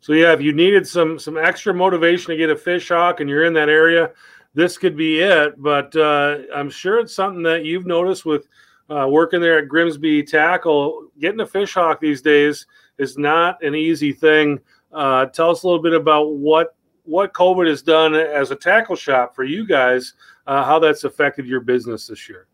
So 0.00 0.12
yeah, 0.12 0.32
if 0.32 0.40
you 0.40 0.52
needed 0.52 0.86
some 0.86 1.18
some 1.18 1.36
extra 1.36 1.74
motivation 1.74 2.30
to 2.30 2.36
get 2.36 2.50
a 2.50 2.56
fish 2.56 2.88
hawk 2.88 3.20
and 3.20 3.28
you're 3.28 3.44
in 3.44 3.54
that 3.54 3.68
area, 3.68 4.10
this 4.54 4.78
could 4.78 4.96
be 4.96 5.20
it. 5.20 5.60
But 5.60 5.96
I'm 5.96 6.70
sure 6.70 7.00
it's 7.00 7.14
something 7.14 7.42
that 7.42 7.64
you've 7.64 7.86
noticed 7.86 8.24
with 8.24 8.46
uh, 8.88 9.06
working 9.08 9.40
there 9.40 9.58
at 9.58 9.68
Grimsby 9.68 10.22
Tackle, 10.24 11.08
getting 11.20 11.40
a 11.40 11.46
fish 11.46 11.74
hawk 11.74 12.00
these 12.00 12.22
days 12.22 12.66
is 12.98 13.18
not 13.18 13.62
an 13.62 13.74
easy 13.74 14.12
thing. 14.12 14.60
Uh, 14.92 15.26
tell 15.26 15.50
us 15.50 15.62
a 15.62 15.66
little 15.66 15.82
bit 15.82 15.92
about 15.92 16.34
what 16.34 16.75
what 17.06 17.32
COVID 17.32 17.68
has 17.68 17.82
done 17.82 18.14
as 18.14 18.50
a 18.50 18.56
tackle 18.56 18.96
shop 18.96 19.34
for 19.34 19.44
you 19.44 19.66
guys, 19.66 20.14
uh, 20.46 20.64
how 20.64 20.78
that's 20.78 21.04
affected 21.04 21.46
your 21.46 21.60
business 21.60 22.06
this 22.06 22.28
year. 22.28 22.46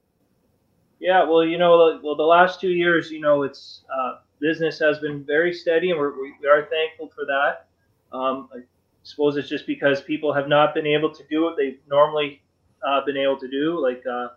Yeah, 1.00 1.24
well, 1.24 1.44
you 1.44 1.58
know, 1.58 1.98
well, 2.02 2.14
the 2.14 2.22
last 2.22 2.60
two 2.60 2.70
years, 2.70 3.10
you 3.10 3.20
know, 3.20 3.42
it's 3.42 3.82
uh, 3.92 4.18
business 4.40 4.78
has 4.78 4.98
been 5.00 5.24
very 5.24 5.52
steady, 5.52 5.90
and 5.90 5.98
we're, 5.98 6.12
we 6.20 6.32
are 6.48 6.68
thankful 6.70 7.10
for 7.14 7.24
that. 7.26 7.66
Um, 8.16 8.48
I 8.54 8.60
suppose 9.02 9.36
it's 9.36 9.48
just 9.48 9.66
because 9.66 10.00
people 10.00 10.32
have 10.32 10.48
not 10.48 10.74
been 10.74 10.86
able 10.86 11.12
to 11.12 11.24
do 11.28 11.42
what 11.42 11.56
they've 11.56 11.80
normally 11.88 12.42
uh, 12.86 13.04
been 13.04 13.16
able 13.16 13.38
to 13.38 13.48
do, 13.48 13.80
like 13.80 14.04
uh, 14.06 14.28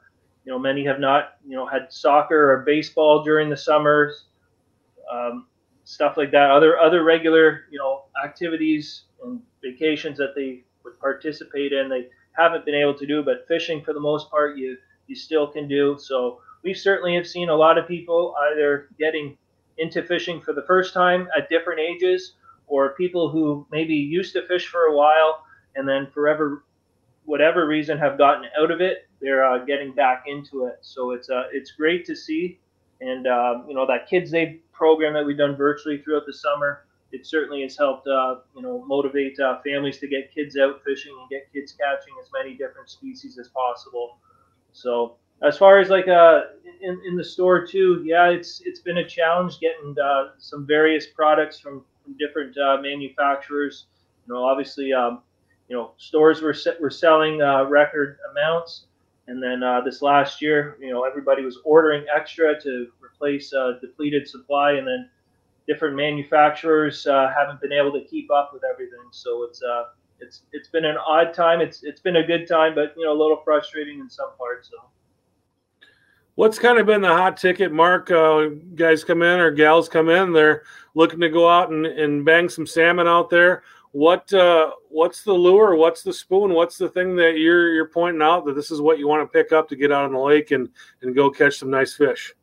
you 0.45 0.51
know, 0.51 0.59
many 0.59 0.85
have 0.85 0.99
not, 0.99 1.37
you 1.45 1.55
know, 1.55 1.65
had 1.65 1.91
soccer 1.91 2.51
or 2.51 2.59
baseball 2.59 3.23
during 3.23 3.49
the 3.49 3.57
summers, 3.57 4.25
um, 5.11 5.47
stuff 5.83 6.17
like 6.17 6.31
that. 6.31 6.51
Other 6.51 6.79
other 6.79 7.03
regular, 7.03 7.65
you 7.71 7.79
know, 7.79 8.05
activities 8.23 9.03
and 9.23 9.41
vacations 9.65 10.17
that 10.17 10.33
they 10.35 10.63
would 10.83 10.99
participate 10.99 11.73
in, 11.73 11.89
they 11.89 12.07
haven't 12.31 12.65
been 12.65 12.75
able 12.75 12.93
to 12.95 13.05
do. 13.05 13.23
But 13.23 13.47
fishing, 13.47 13.83
for 13.83 13.93
the 13.93 13.99
most 13.99 14.29
part, 14.29 14.57
you 14.57 14.77
you 15.07 15.15
still 15.15 15.47
can 15.47 15.67
do. 15.67 15.97
So 15.99 16.41
we 16.63 16.73
certainly 16.73 17.15
have 17.15 17.27
seen 17.27 17.49
a 17.49 17.55
lot 17.55 17.77
of 17.77 17.87
people 17.87 18.35
either 18.51 18.89
getting 18.97 19.37
into 19.77 20.01
fishing 20.03 20.41
for 20.41 20.53
the 20.53 20.63
first 20.63 20.93
time 20.93 21.27
at 21.37 21.49
different 21.49 21.79
ages, 21.79 22.33
or 22.67 22.95
people 22.95 23.29
who 23.29 23.67
maybe 23.71 23.95
used 23.95 24.33
to 24.33 24.47
fish 24.47 24.67
for 24.67 24.83
a 24.83 24.95
while 24.95 25.43
and 25.75 25.87
then 25.87 26.07
forever 26.13 26.63
whatever 27.25 27.67
reason 27.67 27.97
have 27.97 28.19
gotten 28.19 28.47
out 28.59 28.69
of 28.69 28.81
it 28.81 29.05
they're 29.25 29.43
uh, 29.43 29.65
getting 29.65 29.93
back 29.93 30.25
into 30.27 30.65
it. 30.65 30.77
So 30.81 31.11
it's 31.11 31.29
uh, 31.29 31.43
it's 31.51 31.71
great 31.71 32.05
to 32.05 32.15
see, 32.15 32.59
and 33.01 33.27
um, 33.27 33.65
you 33.67 33.75
know 33.75 33.87
that 33.87 34.07
Kids 34.07 34.31
Day 34.31 34.59
program 34.71 35.13
that 35.13 35.25
we've 35.25 35.37
done 35.37 35.55
virtually 35.55 35.97
throughout 35.97 36.25
the 36.25 36.33
summer. 36.33 36.85
It 37.11 37.25
certainly 37.25 37.61
has 37.61 37.77
helped, 37.77 38.07
uh, 38.07 38.37
you 38.55 38.61
know, 38.61 38.83
motivate 38.85 39.39
uh, 39.39 39.59
families 39.61 39.99
to 39.99 40.07
get 40.07 40.33
kids 40.33 40.57
out 40.57 40.81
fishing 40.83 41.15
and 41.19 41.29
get 41.29 41.51
kids 41.53 41.71
catching 41.71 42.13
as 42.21 42.29
many 42.33 42.55
different 42.55 42.89
species 42.89 43.37
as 43.37 43.47
possible. 43.49 44.17
So 44.73 45.15
as 45.43 45.57
far 45.57 45.79
as 45.79 45.89
like 45.89 46.07
uh 46.07 46.41
in, 46.81 47.01
in 47.05 47.15
the 47.15 47.23
store 47.23 47.65
too 47.65 48.01
yeah 48.05 48.29
it's 48.29 48.61
it's 48.65 48.79
been 48.79 48.97
a 48.99 49.07
challenge 49.07 49.59
getting 49.59 49.95
uh, 50.03 50.29
some 50.37 50.65
various 50.65 51.07
products 51.07 51.59
from, 51.59 51.83
from 52.03 52.15
different 52.17 52.57
uh, 52.57 52.77
manufacturers 52.81 53.87
you 54.27 54.33
know 54.33 54.43
obviously 54.43 54.93
um, 54.93 55.21
you 55.67 55.75
know 55.75 55.91
stores 55.97 56.41
were 56.41 56.55
were 56.79 56.89
selling 56.89 57.41
uh, 57.41 57.65
record 57.65 58.17
amounts 58.31 58.85
and 59.27 59.41
then 59.41 59.63
uh, 59.63 59.81
this 59.81 60.01
last 60.01 60.41
year 60.41 60.77
you 60.79 60.91
know 60.91 61.03
everybody 61.03 61.43
was 61.43 61.59
ordering 61.65 62.05
extra 62.15 62.59
to 62.59 62.87
replace 63.03 63.53
uh, 63.53 63.73
depleted 63.81 64.27
supply 64.27 64.73
and 64.73 64.87
then 64.87 65.09
different 65.67 65.95
manufacturers 65.95 67.07
uh, 67.07 67.31
haven't 67.35 67.59
been 67.61 67.71
able 67.71 67.91
to 67.91 68.03
keep 68.05 68.29
up 68.31 68.51
with 68.53 68.63
everything 68.63 69.07
so 69.11 69.43
it's 69.43 69.61
uh 69.63 69.85
it's 70.19 70.43
it's 70.53 70.69
been 70.69 70.85
an 70.85 70.97
odd 70.97 71.33
time 71.33 71.61
it's 71.61 71.83
it's 71.83 72.01
been 72.01 72.17
a 72.17 72.23
good 72.25 72.47
time 72.47 72.73
but 72.73 72.93
you 72.97 73.05
know 73.05 73.11
a 73.11 73.19
little 73.19 73.41
frustrating 73.43 73.99
in 73.99 74.09
some 74.09 74.29
parts 74.37 74.69
so 74.69 74.77
What's 76.35 76.59
kind 76.59 76.77
of 76.79 76.85
been 76.85 76.99
the 76.99 77.07
hot 77.07 77.37
ticket, 77.37 77.71
Mark? 77.71 78.11
Uh, 78.11 78.49
guys 78.75 79.05
come 79.05 79.21
in 79.21 79.39
or 79.39 79.51
gals 79.51 79.87
come 79.87 80.09
in, 80.09 80.33
they're 80.33 80.63
looking 80.93 81.21
to 81.21 81.29
go 81.29 81.49
out 81.49 81.69
and, 81.69 81.85
and 81.85 82.25
bang 82.25 82.49
some 82.49 82.67
salmon 82.67 83.07
out 83.07 83.29
there. 83.29 83.63
What 83.93 84.33
uh, 84.33 84.71
what's 84.89 85.23
the 85.23 85.31
lure? 85.31 85.75
What's 85.75 86.03
the 86.03 86.11
spoon? 86.11 86.53
What's 86.53 86.77
the 86.77 86.89
thing 86.89 87.15
that 87.15 87.37
you're 87.37 87.73
you're 87.73 87.87
pointing 87.87 88.21
out 88.21 88.43
that 88.45 88.53
this 88.53 88.69
is 88.69 88.81
what 88.81 88.99
you 88.99 89.07
want 89.07 89.23
to 89.23 89.31
pick 89.31 89.53
up 89.53 89.69
to 89.69 89.77
get 89.77 89.93
out 89.93 90.03
on 90.03 90.11
the 90.11 90.19
lake 90.19 90.51
and 90.51 90.67
and 91.01 91.15
go 91.15 91.31
catch 91.31 91.59
some 91.59 91.69
nice 91.69 91.93
fish? 91.93 92.33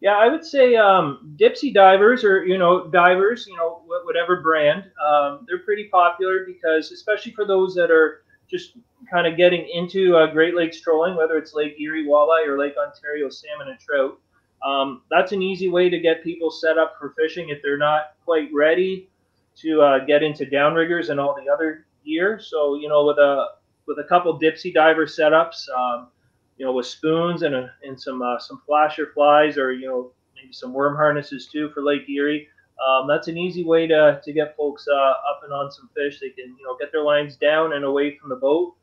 Yeah, 0.00 0.16
I 0.16 0.28
would 0.28 0.44
say 0.44 0.76
um, 0.76 1.34
Dipsy 1.40 1.72
divers 1.72 2.22
or 2.22 2.44
you 2.44 2.58
know 2.58 2.86
divers, 2.88 3.46
you 3.46 3.56
know 3.56 3.82
whatever 4.04 4.42
brand, 4.42 4.84
um, 5.04 5.46
they're 5.48 5.60
pretty 5.60 5.84
popular 5.88 6.44
because 6.46 6.92
especially 6.92 7.32
for 7.32 7.46
those 7.46 7.74
that 7.76 7.90
are 7.90 8.22
just 8.48 8.76
kind 9.10 9.26
of 9.26 9.36
getting 9.36 9.68
into 9.68 10.16
uh, 10.16 10.26
Great 10.32 10.54
Lakes 10.54 10.80
trolling, 10.80 11.16
whether 11.16 11.36
it's 11.38 11.54
Lake 11.54 11.80
Erie 11.80 12.06
walleye 12.06 12.46
or 12.46 12.58
Lake 12.58 12.74
Ontario 12.78 13.28
salmon 13.30 13.68
and 13.68 13.78
trout. 13.80 14.18
Um, 14.64 15.02
that's 15.10 15.32
an 15.32 15.42
easy 15.42 15.68
way 15.68 15.88
to 15.88 15.98
get 15.98 16.22
people 16.22 16.50
set 16.50 16.78
up 16.78 16.94
for 16.98 17.14
fishing 17.18 17.48
if 17.48 17.62
they're 17.62 17.78
not 17.78 18.14
quite 18.24 18.48
ready 18.52 19.08
to 19.56 19.80
uh, 19.80 20.04
get 20.04 20.22
into 20.22 20.44
downriggers 20.44 21.08
and 21.08 21.18
all 21.18 21.34
the 21.34 21.50
other 21.50 21.86
gear. 22.04 22.38
So 22.40 22.74
you 22.76 22.88
know, 22.88 23.04
with 23.06 23.18
a 23.18 23.46
with 23.86 23.98
a 23.98 24.04
couple 24.04 24.38
dipsy 24.38 24.74
diver 24.74 25.06
setups, 25.06 25.68
um, 25.70 26.08
you 26.56 26.64
know, 26.64 26.72
with 26.72 26.86
spoons 26.86 27.42
and 27.42 27.54
a, 27.54 27.70
and 27.82 28.00
some 28.00 28.22
uh, 28.22 28.38
some 28.38 28.62
flasher 28.66 29.10
flies 29.14 29.58
or 29.58 29.72
you 29.72 29.86
know 29.86 30.12
maybe 30.34 30.52
some 30.52 30.72
worm 30.72 30.96
harnesses 30.96 31.48
too 31.50 31.70
for 31.70 31.82
Lake 31.82 32.08
Erie 32.08 32.48
um, 32.84 33.06
that's 33.06 33.28
an 33.28 33.38
easy 33.38 33.64
way 33.64 33.86
to, 33.86 34.20
to 34.22 34.32
get 34.32 34.56
folks 34.56 34.86
uh, 34.86 34.94
up 34.94 35.40
and 35.44 35.52
on 35.52 35.70
some 35.70 35.88
fish. 35.96 36.20
They 36.20 36.30
can 36.30 36.54
you 36.58 36.64
know 36.64 36.76
get 36.78 36.92
their 36.92 37.02
lines 37.02 37.36
down 37.36 37.72
and 37.72 37.84
away 37.84 38.16
from 38.18 38.28
the 38.28 38.36
boat, 38.36 38.74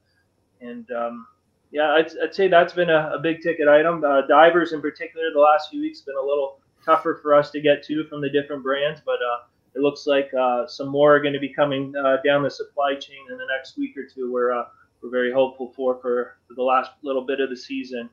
and 0.61 0.89
um, 0.91 1.27
yeah, 1.71 1.91
I'd, 1.91 2.11
I'd, 2.21 2.33
say 2.33 2.47
that's 2.47 2.73
been 2.73 2.89
a, 2.89 3.11
a 3.13 3.19
big 3.19 3.41
ticket 3.41 3.67
item. 3.67 4.03
Uh, 4.03 4.21
divers 4.25 4.73
in 4.73 4.81
particular, 4.81 5.25
the 5.31 5.39
last 5.39 5.69
few 5.69 5.81
weeks 5.81 5.99
have 5.99 6.07
been 6.07 6.17
a 6.17 6.25
little 6.25 6.59
tougher 6.83 7.19
for 7.21 7.35
us 7.35 7.51
to 7.51 7.61
get 7.61 7.83
to 7.83 8.03
from 8.05 8.19
the 8.19 8.29
different 8.29 8.63
brands, 8.63 8.99
but 9.05 9.19
uh, 9.21 9.45
it 9.75 9.81
looks 9.81 10.07
like 10.07 10.31
uh, 10.33 10.65
some 10.65 10.89
more 10.89 11.15
are 11.15 11.21
going 11.21 11.33
to 11.33 11.39
be 11.39 11.53
coming 11.53 11.93
uh, 11.95 12.17
down 12.25 12.41
the 12.41 12.49
supply 12.49 12.95
chain 12.95 13.19
in 13.31 13.37
the 13.37 13.45
next 13.55 13.77
week 13.77 13.95
or 13.95 14.05
two. 14.05 14.33
We're 14.33 14.53
uh, 14.53 14.65
we're 15.03 15.09
very 15.09 15.31
hopeful 15.31 15.73
for, 15.75 15.99
for 15.99 16.37
the 16.55 16.63
last 16.63 16.91
little 17.01 17.25
bit 17.25 17.41
of 17.41 17.49
the 17.49 17.57
season, 17.57 18.09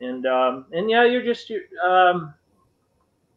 and 0.00 0.26
um, 0.26 0.66
and 0.72 0.90
yeah, 0.90 1.04
you're 1.04 1.24
just 1.24 1.48
you're, 1.48 1.62
um, 1.82 2.34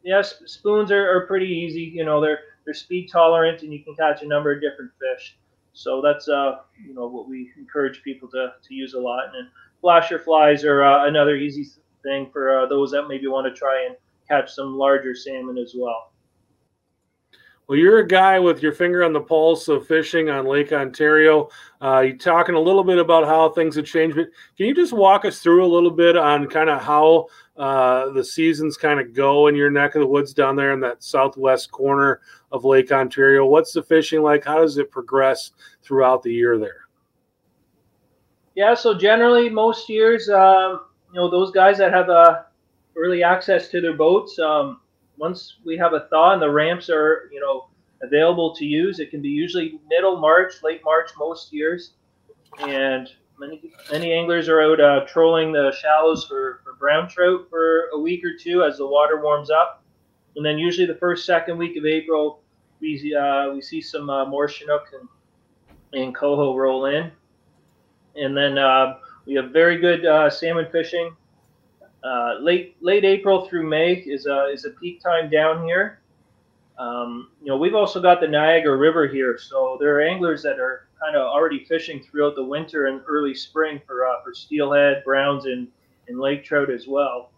yes, 0.04 0.42
spoons 0.46 0.92
are, 0.92 1.10
are 1.10 1.26
pretty 1.28 1.48
easy. 1.48 1.82
You 1.82 2.04
know, 2.04 2.20
they're 2.20 2.40
they're 2.66 2.74
speed 2.74 3.10
tolerant, 3.10 3.64
and 3.64 3.72
you 3.72 3.84
can 3.84 3.96
catch 3.96 4.22
a 4.22 4.28
number 4.28 4.52
of 4.52 4.62
different 4.62 4.92
fish. 5.00 5.38
So 5.74 6.02
that's 6.02 6.28
uh, 6.28 6.60
you 6.86 6.94
know 6.94 7.08
what 7.08 7.30
we 7.30 7.52
encourage 7.58 8.04
people 8.04 8.28
to, 8.30 8.54
to 8.62 8.74
use 8.74 8.94
a 8.94 9.00
lot. 9.00 9.26
And 9.26 9.34
then 9.34 9.52
flasher 9.80 10.20
flies 10.20 10.66
are 10.66 10.84
uh, 10.84 11.08
another 11.08 11.36
easy 11.38 11.66
thing 12.04 12.30
for 12.32 12.60
uh, 12.60 12.66
those 12.66 12.92
that 12.92 13.08
maybe 13.08 13.28
want 13.28 13.48
to 13.48 13.58
try 13.58 13.86
and 13.86 13.96
catch 14.28 14.54
some 14.54 14.78
larger 14.78 15.16
salmon 15.16 15.58
as 15.58 15.74
well. 15.78 16.12
Well, 17.70 17.78
you're 17.78 18.00
a 18.00 18.08
guy 18.08 18.40
with 18.40 18.64
your 18.64 18.74
finger 18.74 19.04
on 19.04 19.14
the 19.14 19.22
pulse 19.22 19.68
of 19.68 19.86
fishing 19.86 20.28
on 20.28 20.48
Lake 20.48 20.74
Ontario. 20.74 21.50
Uh, 21.80 22.00
you're 22.00 22.18
talking 22.18 22.56
a 22.56 22.60
little 22.60 22.84
bit 22.84 22.98
about 22.98 23.28
how 23.28 23.48
things 23.50 23.76
have 23.76 23.86
changed, 23.86 24.16
but 24.16 24.30
can 24.58 24.66
you 24.66 24.74
just 24.74 24.92
walk 24.92 25.24
us 25.24 25.38
through 25.38 25.64
a 25.64 25.70
little 25.72 25.92
bit 25.92 26.18
on 26.18 26.48
kind 26.48 26.72
of 26.72 26.82
how 26.82 27.28
uh, 27.58 28.10
the 28.10 28.24
seasons 28.24 28.76
kind 28.76 29.00
of 29.00 29.14
go 29.14 29.46
in 29.46 29.56
your 29.56 29.70
neck 29.70 29.94
of 29.94 30.00
the 30.00 30.08
woods 30.08 30.34
down 30.34 30.56
there 30.56 30.74
in 30.74 30.80
that 30.80 31.04
southwest 31.04 31.70
corner 31.70 32.22
of 32.52 32.66
Lake 32.66 32.92
Ontario? 32.92 33.46
What's 33.46 33.74
the 33.74 33.84
fishing 33.84 34.24
like? 34.24 34.44
How 34.44 34.62
does 34.62 34.80
it 34.80 34.90
progress 34.90 35.52
throughout 35.84 36.24
the 36.24 36.34
year 36.34 36.58
there? 36.58 36.88
Yeah, 38.56 38.74
so 38.74 38.96
generally, 38.98 39.48
most 39.48 39.90
years, 39.90 40.28
um, 40.28 40.86
you 41.14 41.20
know, 41.20 41.30
those 41.30 41.52
guys 41.52 41.78
that 41.78 41.94
have 41.94 42.10
uh, 42.10 42.42
early 42.96 43.22
access 43.22 43.68
to 43.68 43.80
their 43.80 43.94
boats, 43.94 44.40
um, 44.40 44.82
once 45.20 45.58
we 45.66 45.78
have 45.78 45.94
a 45.94 46.08
thaw 46.10 46.34
and 46.34 46.42
the 46.42 46.50
ramps 46.50 46.90
are, 46.90 47.30
you 47.32 47.40
know, 47.40 47.68
available 48.02 48.56
to 48.56 48.66
use, 48.66 49.00
it 49.00 49.12
can 49.12 49.22
be 49.22 49.30
usually 49.30 49.80
middle 49.90 50.18
March, 50.20 50.64
late 50.64 50.82
March 50.84 51.12
most 51.18 51.52
years. 51.52 51.92
And 52.60 53.10
many 53.38 53.72
many 53.92 54.14
anglers 54.14 54.48
are 54.48 54.62
out 54.62 54.80
uh, 54.80 55.06
trolling 55.06 55.52
the 55.52 55.72
shallows 55.80 56.26
for, 56.26 56.62
for 56.64 56.74
brown 56.76 57.08
trout 57.10 57.48
for 57.50 57.90
a 57.94 58.00
week 58.00 58.24
or 58.24 58.32
two 58.40 58.64
as 58.64 58.78
the 58.78 58.88
water 58.88 59.22
warms 59.22 59.52
up. 59.52 59.84
And 60.36 60.46
then 60.46 60.58
usually 60.58 60.88
the 60.88 60.96
first, 60.96 61.26
second 61.26 61.58
week 61.58 61.78
of 61.78 61.86
April, 61.86 62.42
we, 62.80 63.14
uh, 63.14 63.52
we 63.52 63.62
see 63.62 63.82
some 63.82 64.10
uh, 64.10 64.26
more 64.26 64.48
Chinook 64.48 64.88
and, 65.00 66.02
and 66.02 66.16
coho 66.16 66.56
roll 66.56 66.86
in. 66.86 67.12
And 68.16 68.36
then 68.36 68.58
uh, 68.58 68.98
we 69.26 69.34
have 69.36 69.52
very 69.52 69.78
good 69.78 70.06
uh, 70.06 70.30
salmon 70.30 70.68
fishing 70.72 71.16
uh, 72.04 72.36
late 72.40 72.76
late 72.82 73.04
April 73.04 73.48
through 73.48 73.68
May 73.68 73.94
is 73.94 74.26
a 74.26 74.46
is 74.46 74.66
a 74.66 74.72
peak 74.72 75.02
time 75.02 75.30
down 75.30 75.66
here. 75.66 76.00
Um, 76.78 77.32
you 77.42 77.48
know, 77.48 77.58
we've 77.58 77.76
also 77.76 78.02
got 78.02 78.22
the 78.22 78.28
Niagara 78.28 78.78
River 78.78 79.06
here, 79.08 79.38
so 79.38 79.78
there 79.82 79.98
are 79.98 80.02
anglers 80.02 80.42
that 80.44 80.60
are 80.60 80.88
kind 81.02 81.16
of 81.16 81.24
already 81.24 81.66
fishing 81.66 82.02
throughout 82.02 82.36
the 82.36 82.44
winter 82.44 82.88
and 82.88 83.02
early 83.08 83.34
spring 83.34 83.82
for 83.86 84.08
uh, 84.08 84.24
for 84.24 84.34
steelhead, 84.34 85.04
browns, 85.04 85.46
and 85.46 85.68
and 86.08 86.20
lake 86.20 86.46
trout 86.46 86.70
as 86.70 86.88
well. 86.88 87.32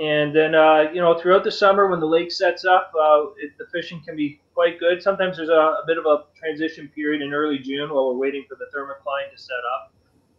And 0.00 0.34
then 0.34 0.54
uh, 0.54 0.90
you 0.92 1.00
know, 1.00 1.18
throughout 1.18 1.42
the 1.42 1.50
summer 1.50 1.88
when 1.88 1.98
the 1.98 2.06
lake 2.06 2.30
sets 2.30 2.64
up, 2.64 2.92
uh, 2.94 3.26
it, 3.38 3.58
the 3.58 3.66
fishing 3.72 4.00
can 4.06 4.14
be 4.14 4.40
quite 4.54 4.78
good. 4.78 5.02
Sometimes 5.02 5.36
there's 5.36 5.48
a, 5.48 5.52
a, 5.52 5.82
bit 5.86 5.98
of 5.98 6.06
a 6.06 6.24
transition 6.38 6.88
period 6.94 7.22
in 7.22 7.32
early 7.32 7.58
June 7.58 7.92
while 7.92 8.06
we're 8.08 8.20
waiting 8.20 8.44
for 8.48 8.54
the 8.54 8.66
thermocline 8.66 9.32
to 9.32 9.40
set 9.40 9.58
up, 9.74 9.92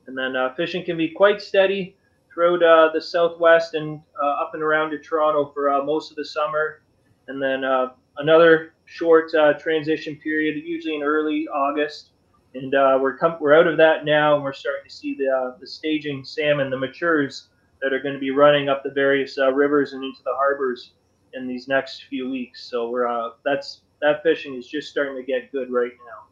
and 0.08 0.18
then 0.18 0.38
uh, 0.38 0.54
fishing 0.56 0.86
can 0.86 0.96
be 0.96 1.10
quite 1.10 1.42
steady 1.42 1.98
throughout 2.40 2.64
uh, 2.64 2.90
the 2.94 3.02
southwest 3.02 3.74
and 3.74 4.00
uh, 4.22 4.42
up 4.42 4.52
and 4.54 4.64
around 4.64 4.92
to 4.92 4.98
Toronto 4.98 5.52
for 5.54 5.70
uh, 5.70 5.84
most 5.84 6.10
of 6.10 6.16
the 6.16 6.24
summer, 6.24 6.82
and 7.28 7.42
then 7.42 7.66
uh, 7.66 7.90
another 8.18 8.74
short 8.86 9.34
uh, 9.36 9.52
transition 9.56 10.16
period, 10.16 10.64
usually 10.64 10.96
in 10.96 11.04
early 11.04 11.50
August. 11.50 12.12
And 12.56 12.74
uh, 12.74 12.98
we're 13.02 13.18
com- 13.18 13.36
we're 13.42 13.54
out 13.54 13.68
of 13.68 13.76
that 13.78 14.06
now, 14.06 14.36
and 14.36 14.44
we're 14.44 14.54
starting 14.54 14.88
to 14.88 14.96
see 14.96 15.16
the 15.16 15.58
the 15.60 15.68
staging 15.68 16.24
salmon, 16.24 16.70
the 16.70 16.78
matures 16.78 17.50
that 17.82 17.92
are 17.92 18.00
going 18.00 18.14
to 18.14 18.22
be 18.22 18.32
running 18.32 18.70
up 18.70 18.84
the 18.84 18.92
various 18.92 19.38
rivers 19.54 19.92
and 19.92 20.02
into 20.02 20.24
the 20.24 20.34
harbors 20.34 20.94
in 21.34 21.46
these 21.46 21.68
next 21.68 22.06
few 22.06 22.30
weeks. 22.30 22.64
So 22.64 22.90
we're 22.90 23.32
that's 23.44 23.82
that 24.02 24.24
fishing 24.24 24.56
is 24.56 24.66
just 24.66 24.90
starting 24.90 25.18
to 25.18 25.24
get 25.24 25.52
good 25.52 25.70
right 25.72 25.92
now. 26.08 26.30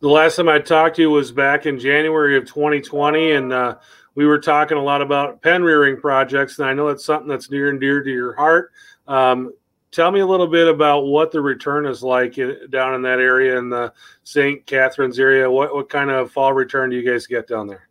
The 0.00 0.08
last 0.08 0.36
time 0.36 0.48
I 0.48 0.58
talked 0.58 0.96
to 0.96 1.02
you 1.02 1.10
was 1.10 1.32
back 1.32 1.64
in 1.64 1.78
January 1.78 2.36
of 2.36 2.44
2020, 2.44 3.32
and 3.32 3.52
uh, 3.52 3.76
we 4.16 4.26
were 4.26 4.38
talking 4.38 4.78
a 4.78 4.82
lot 4.82 5.02
about 5.02 5.40
pen 5.42 5.62
rearing 5.62 6.00
projects, 6.00 6.58
and 6.58 6.68
I 6.68 6.72
know 6.72 6.88
it's 6.88 7.04
something 7.04 7.28
that's 7.28 7.50
near 7.50 7.68
and 7.68 7.78
dear 7.78 8.02
to 8.02 8.10
your 8.10 8.34
heart. 8.34 8.72
Um, 9.06 9.52
tell 9.92 10.10
me 10.10 10.20
a 10.20 10.26
little 10.26 10.48
bit 10.48 10.66
about 10.66 11.02
what 11.02 11.30
the 11.30 11.40
return 11.40 11.86
is 11.86 12.02
like 12.02 12.38
in, 12.38 12.68
down 12.70 12.94
in 12.94 13.02
that 13.02 13.20
area 13.20 13.58
in 13.58 13.68
the 13.68 13.92
St. 14.24 14.64
Catharines 14.66 15.18
area. 15.18 15.48
What 15.48 15.74
what 15.74 15.88
kind 15.88 16.10
of 16.10 16.32
fall 16.32 16.52
return 16.52 16.90
do 16.90 16.96
you 16.96 17.08
guys 17.08 17.26
get 17.26 17.46
down 17.46 17.68
there? 17.68 17.88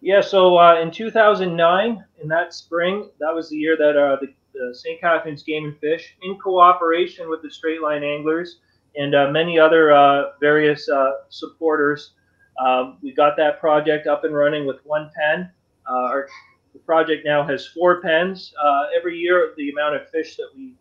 Yeah, 0.00 0.20
so 0.20 0.58
uh, 0.58 0.80
in 0.80 0.90
2009, 0.90 2.04
in 2.22 2.28
that 2.28 2.52
spring, 2.52 3.08
that 3.20 3.34
was 3.34 3.48
the 3.48 3.56
year 3.56 3.76
that 3.76 3.96
uh, 3.96 4.18
the, 4.20 4.34
the 4.52 4.74
St. 4.74 5.00
Catharines 5.00 5.42
Game 5.42 5.64
and 5.64 5.78
Fish, 5.78 6.14
in 6.22 6.38
cooperation 6.38 7.28
with 7.30 7.42
the 7.42 7.50
Straight 7.50 7.80
Line 7.80 8.04
Anglers 8.04 8.58
and 8.96 9.14
uh, 9.14 9.30
many 9.30 9.58
other 9.58 9.92
uh, 9.92 10.32
various 10.40 10.88
uh, 10.88 11.12
supporters, 11.30 12.12
um, 12.58 12.98
we 13.02 13.12
got 13.12 13.36
that 13.36 13.60
project 13.60 14.06
up 14.06 14.24
and 14.24 14.34
running 14.34 14.66
with 14.66 14.78
one 14.84 15.10
pen. 15.16 15.50
Uh, 15.88 15.94
our 15.94 16.28
the 16.72 16.80
project 16.80 17.24
now 17.24 17.46
has 17.46 17.66
four 17.68 18.02
pens. 18.02 18.52
Uh, 18.62 18.86
every 18.96 19.16
year, 19.16 19.54
the 19.56 19.70
amount 19.70 19.94
of 19.94 20.10
fish 20.10 20.36
that 20.36 20.48
we 20.56 20.74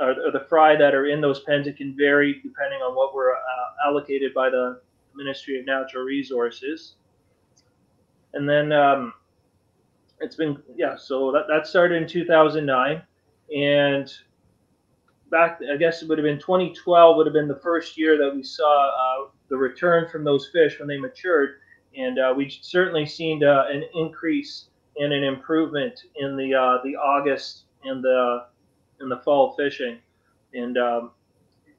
or, 0.00 0.14
the 0.32 0.44
fry 0.48 0.76
that 0.76 0.94
are 0.94 1.06
in 1.06 1.20
those 1.20 1.40
pens, 1.40 1.66
it 1.66 1.76
can 1.76 1.96
vary 1.96 2.34
depending 2.42 2.80
on 2.80 2.94
what 2.94 3.14
we're 3.14 3.32
uh, 3.32 3.36
allocated 3.86 4.34
by 4.34 4.50
the 4.50 4.80
Ministry 5.14 5.58
of 5.58 5.66
Natural 5.66 6.04
Resources. 6.04 6.94
And 8.34 8.48
then 8.48 8.72
um, 8.72 9.14
it's 10.20 10.36
been 10.36 10.62
yeah, 10.74 10.96
so 10.96 11.32
that, 11.32 11.44
that 11.48 11.66
started 11.66 12.02
in 12.02 12.08
2009, 12.08 13.02
and 13.54 14.12
back 15.30 15.60
I 15.70 15.76
guess 15.76 16.02
it 16.02 16.08
would 16.08 16.18
have 16.18 16.24
been 16.24 16.38
2012 16.38 17.16
would 17.16 17.26
have 17.26 17.34
been 17.34 17.48
the 17.48 17.60
first 17.60 17.98
year 17.98 18.16
that 18.18 18.34
we 18.34 18.42
saw 18.42 18.88
uh, 18.88 19.28
the 19.48 19.56
return 19.56 20.08
from 20.08 20.24
those 20.24 20.48
fish 20.52 20.78
when 20.78 20.88
they 20.88 20.98
matured, 20.98 21.56
and 21.96 22.18
uh, 22.18 22.32
we 22.36 22.48
certainly 22.48 23.06
seen 23.06 23.42
uh, 23.44 23.64
an 23.70 23.84
increase 23.94 24.66
and 24.98 25.12
an 25.12 25.24
improvement 25.24 26.04
in 26.16 26.36
the 26.36 26.54
uh, 26.54 26.78
the 26.84 26.96
August 26.96 27.64
and 27.84 28.02
the 28.02 28.46
in 29.00 29.08
the 29.08 29.18
fall 29.18 29.54
fishing, 29.56 29.98
and, 30.54 30.78
um, 30.78 31.10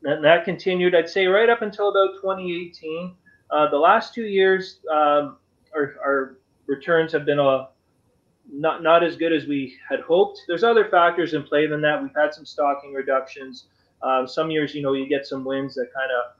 and 0.03 0.23
that 0.23 0.45
continued. 0.45 0.95
I'd 0.95 1.09
say 1.09 1.25
right 1.25 1.49
up 1.49 1.61
until 1.61 1.89
about 1.89 2.15
2018. 2.21 3.15
Uh, 3.49 3.69
the 3.69 3.77
last 3.77 4.13
two 4.13 4.25
years, 4.25 4.79
um, 4.91 5.37
our, 5.73 5.95
our 6.03 6.37
returns 6.67 7.11
have 7.13 7.25
been 7.25 7.39
a 7.39 7.69
not 8.49 8.81
not 8.81 9.03
as 9.03 9.15
good 9.15 9.33
as 9.33 9.45
we 9.45 9.77
had 9.89 9.99
hoped. 10.01 10.41
There's 10.47 10.63
other 10.63 10.89
factors 10.89 11.33
in 11.33 11.43
play 11.43 11.67
than 11.67 11.81
that. 11.81 12.01
We've 12.01 12.15
had 12.15 12.33
some 12.33 12.45
stocking 12.45 12.93
reductions. 12.93 13.65
Um, 14.01 14.27
some 14.27 14.51
years, 14.51 14.75
you 14.75 14.81
know, 14.81 14.93
you 14.93 15.09
get 15.09 15.25
some 15.25 15.43
winds 15.43 15.75
that 15.75 15.87
kind 15.93 16.11
of 16.11 16.37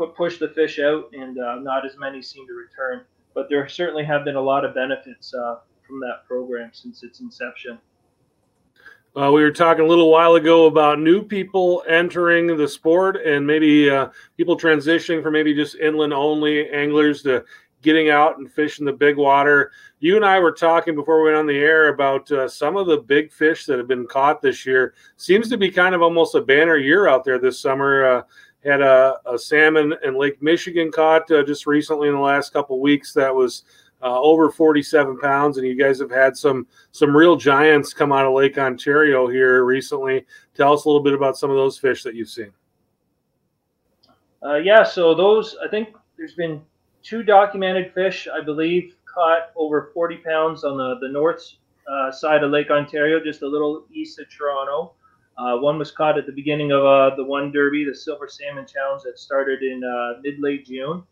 put 0.00 0.16
push 0.16 0.38
the 0.38 0.48
fish 0.48 0.78
out, 0.78 1.10
and 1.12 1.38
uh, 1.38 1.56
not 1.56 1.84
as 1.84 1.98
many 1.98 2.22
seem 2.22 2.46
to 2.46 2.54
return. 2.54 3.04
But 3.34 3.50
there 3.50 3.68
certainly 3.68 4.02
have 4.04 4.24
been 4.24 4.36
a 4.36 4.40
lot 4.40 4.64
of 4.64 4.74
benefits 4.74 5.34
uh, 5.34 5.56
from 5.86 6.00
that 6.00 6.24
program 6.26 6.70
since 6.72 7.02
its 7.02 7.20
inception. 7.20 7.78
Uh, 9.14 9.30
we 9.30 9.42
were 9.42 9.50
talking 9.50 9.84
a 9.84 9.88
little 9.88 10.10
while 10.10 10.36
ago 10.36 10.66
about 10.66 11.00
new 11.00 11.22
people 11.22 11.82
entering 11.86 12.56
the 12.56 12.66
sport 12.66 13.16
and 13.16 13.46
maybe 13.46 13.90
uh, 13.90 14.08
people 14.36 14.56
transitioning 14.56 15.22
from 15.22 15.34
maybe 15.34 15.52
just 15.52 15.74
inland 15.74 16.14
only 16.14 16.70
anglers 16.70 17.20
to 17.22 17.44
getting 17.82 18.08
out 18.08 18.38
and 18.38 18.50
fishing 18.50 18.86
the 18.86 18.92
big 18.92 19.16
water. 19.16 19.72
You 19.98 20.16
and 20.16 20.24
I 20.24 20.38
were 20.38 20.52
talking 20.52 20.94
before 20.94 21.22
we 21.22 21.30
went 21.30 21.38
on 21.38 21.46
the 21.46 21.58
air 21.58 21.88
about 21.88 22.30
uh, 22.30 22.48
some 22.48 22.76
of 22.76 22.86
the 22.86 22.98
big 22.98 23.32
fish 23.32 23.66
that 23.66 23.78
have 23.78 23.88
been 23.88 24.06
caught 24.06 24.40
this 24.40 24.64
year. 24.64 24.94
Seems 25.16 25.48
to 25.50 25.56
be 25.56 25.70
kind 25.70 25.94
of 25.94 26.02
almost 26.02 26.34
a 26.36 26.40
banner 26.40 26.76
year 26.76 27.08
out 27.08 27.24
there 27.24 27.38
this 27.38 27.58
summer. 27.58 28.24
Had 28.64 28.82
a, 28.82 29.16
a, 29.24 29.38
salmon 29.38 29.94
in 30.04 30.18
Lake 30.18 30.42
Michigan 30.42 30.92
caught 30.92 31.30
uh, 31.30 31.42
just 31.42 31.66
recently 31.66 32.08
in 32.08 32.14
the 32.14 32.20
last 32.20 32.52
couple 32.52 32.78
weeks 32.78 33.14
that 33.14 33.34
was 33.34 33.64
uh, 34.02 34.20
over 34.20 34.50
47 34.50 35.18
pounds, 35.18 35.56
and 35.56 35.66
you 35.66 35.74
guys 35.74 35.98
have 35.98 36.10
had 36.10 36.36
some 36.36 36.66
some 36.92 37.16
real 37.16 37.36
giants 37.36 37.94
come 37.94 38.12
out 38.12 38.26
of 38.26 38.34
Lake 38.34 38.58
Ontario 38.58 39.28
here 39.28 39.64
recently. 39.64 40.26
Tell 40.54 40.72
us 40.74 40.84
a 40.84 40.88
little 40.88 41.02
bit 41.02 41.14
about 41.14 41.38
some 41.38 41.50
of 41.50 41.56
those 41.56 41.78
fish 41.78 42.02
that 42.02 42.14
you've 42.14 42.28
seen. 42.28 42.52
Uh, 44.42 44.56
yeah, 44.56 44.82
so 44.82 45.14
those 45.14 45.56
I 45.64 45.68
think 45.68 45.94
there's 46.16 46.34
been 46.34 46.62
two 47.02 47.22
documented 47.22 47.92
fish, 47.94 48.28
I 48.32 48.42
believe, 48.42 48.96
caught 49.04 49.50
over 49.56 49.90
40 49.92 50.16
pounds 50.18 50.64
on 50.64 50.76
the, 50.76 50.98
the 51.00 51.12
north 51.12 51.42
uh, 51.90 52.10
side 52.12 52.42
of 52.42 52.50
Lake 52.50 52.70
Ontario, 52.70 53.22
just 53.22 53.42
a 53.42 53.48
little 53.48 53.84
east 53.92 54.18
of 54.18 54.26
Toronto. 54.30 54.92
Uh, 55.40 55.56
one 55.56 55.78
was 55.78 55.90
caught 55.90 56.18
at 56.18 56.26
the 56.26 56.32
beginning 56.32 56.70
of 56.70 56.84
uh, 56.84 57.16
the 57.16 57.24
One 57.24 57.50
Derby, 57.50 57.82
the 57.82 57.94
Silver 57.94 58.28
Salmon 58.28 58.66
Challenge 58.66 59.02
that 59.04 59.18
started 59.18 59.62
in 59.62 59.82
uh, 59.82 60.20
mid 60.22 60.38
late 60.38 60.66
June. 60.66 61.02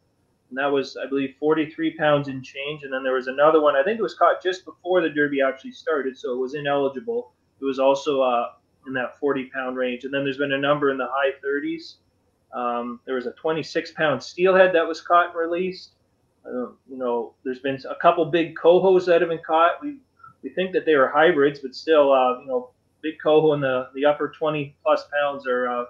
And 0.50 0.58
that 0.58 0.66
was, 0.66 0.98
I 1.02 1.08
believe, 1.08 1.34
43 1.40 1.96
pounds 1.96 2.28
in 2.28 2.42
change. 2.42 2.82
And 2.82 2.92
then 2.92 3.02
there 3.02 3.14
was 3.14 3.26
another 3.26 3.62
one, 3.62 3.74
I 3.74 3.82
think 3.82 3.98
it 3.98 4.02
was 4.02 4.14
caught 4.14 4.42
just 4.42 4.66
before 4.66 5.00
the 5.00 5.08
Derby 5.08 5.40
actually 5.40 5.72
started, 5.72 6.18
so 6.18 6.34
it 6.34 6.38
was 6.38 6.54
ineligible. 6.54 7.32
It 7.60 7.64
was 7.64 7.78
also 7.78 8.20
uh, 8.20 8.50
in 8.86 8.92
that 8.94 9.18
40 9.18 9.46
pound 9.46 9.78
range. 9.78 10.04
And 10.04 10.12
then 10.12 10.24
there's 10.24 10.38
been 10.38 10.52
a 10.52 10.58
number 10.58 10.90
in 10.90 10.98
the 10.98 11.08
high 11.10 11.32
30s. 11.42 11.94
Um, 12.54 13.00
there 13.06 13.14
was 13.14 13.26
a 13.26 13.32
26 13.32 13.92
pound 13.92 14.22
steelhead 14.22 14.74
that 14.74 14.86
was 14.86 15.00
caught 15.00 15.28
and 15.28 15.36
released. 15.36 15.92
You 16.44 16.76
know, 16.90 17.34
there's 17.44 17.60
been 17.60 17.78
a 17.88 17.94
couple 17.94 18.26
big 18.26 18.56
cohos 18.56 19.06
that 19.06 19.22
have 19.22 19.30
been 19.30 19.40
caught. 19.46 19.82
We 19.82 19.98
we 20.42 20.50
think 20.50 20.72
that 20.72 20.86
they 20.86 20.94
were 20.94 21.08
hybrids, 21.08 21.60
but 21.60 21.74
still, 21.74 22.12
uh, 22.12 22.40
you 22.40 22.46
know, 22.46 22.70
big 23.02 23.14
coho 23.22 23.54
in 23.54 23.60
the 23.60 23.88
the 23.94 24.04
upper 24.04 24.28
20 24.36 24.76
plus 24.82 25.04
pounds 25.12 25.46
are 25.46 25.68
uh, 25.68 25.84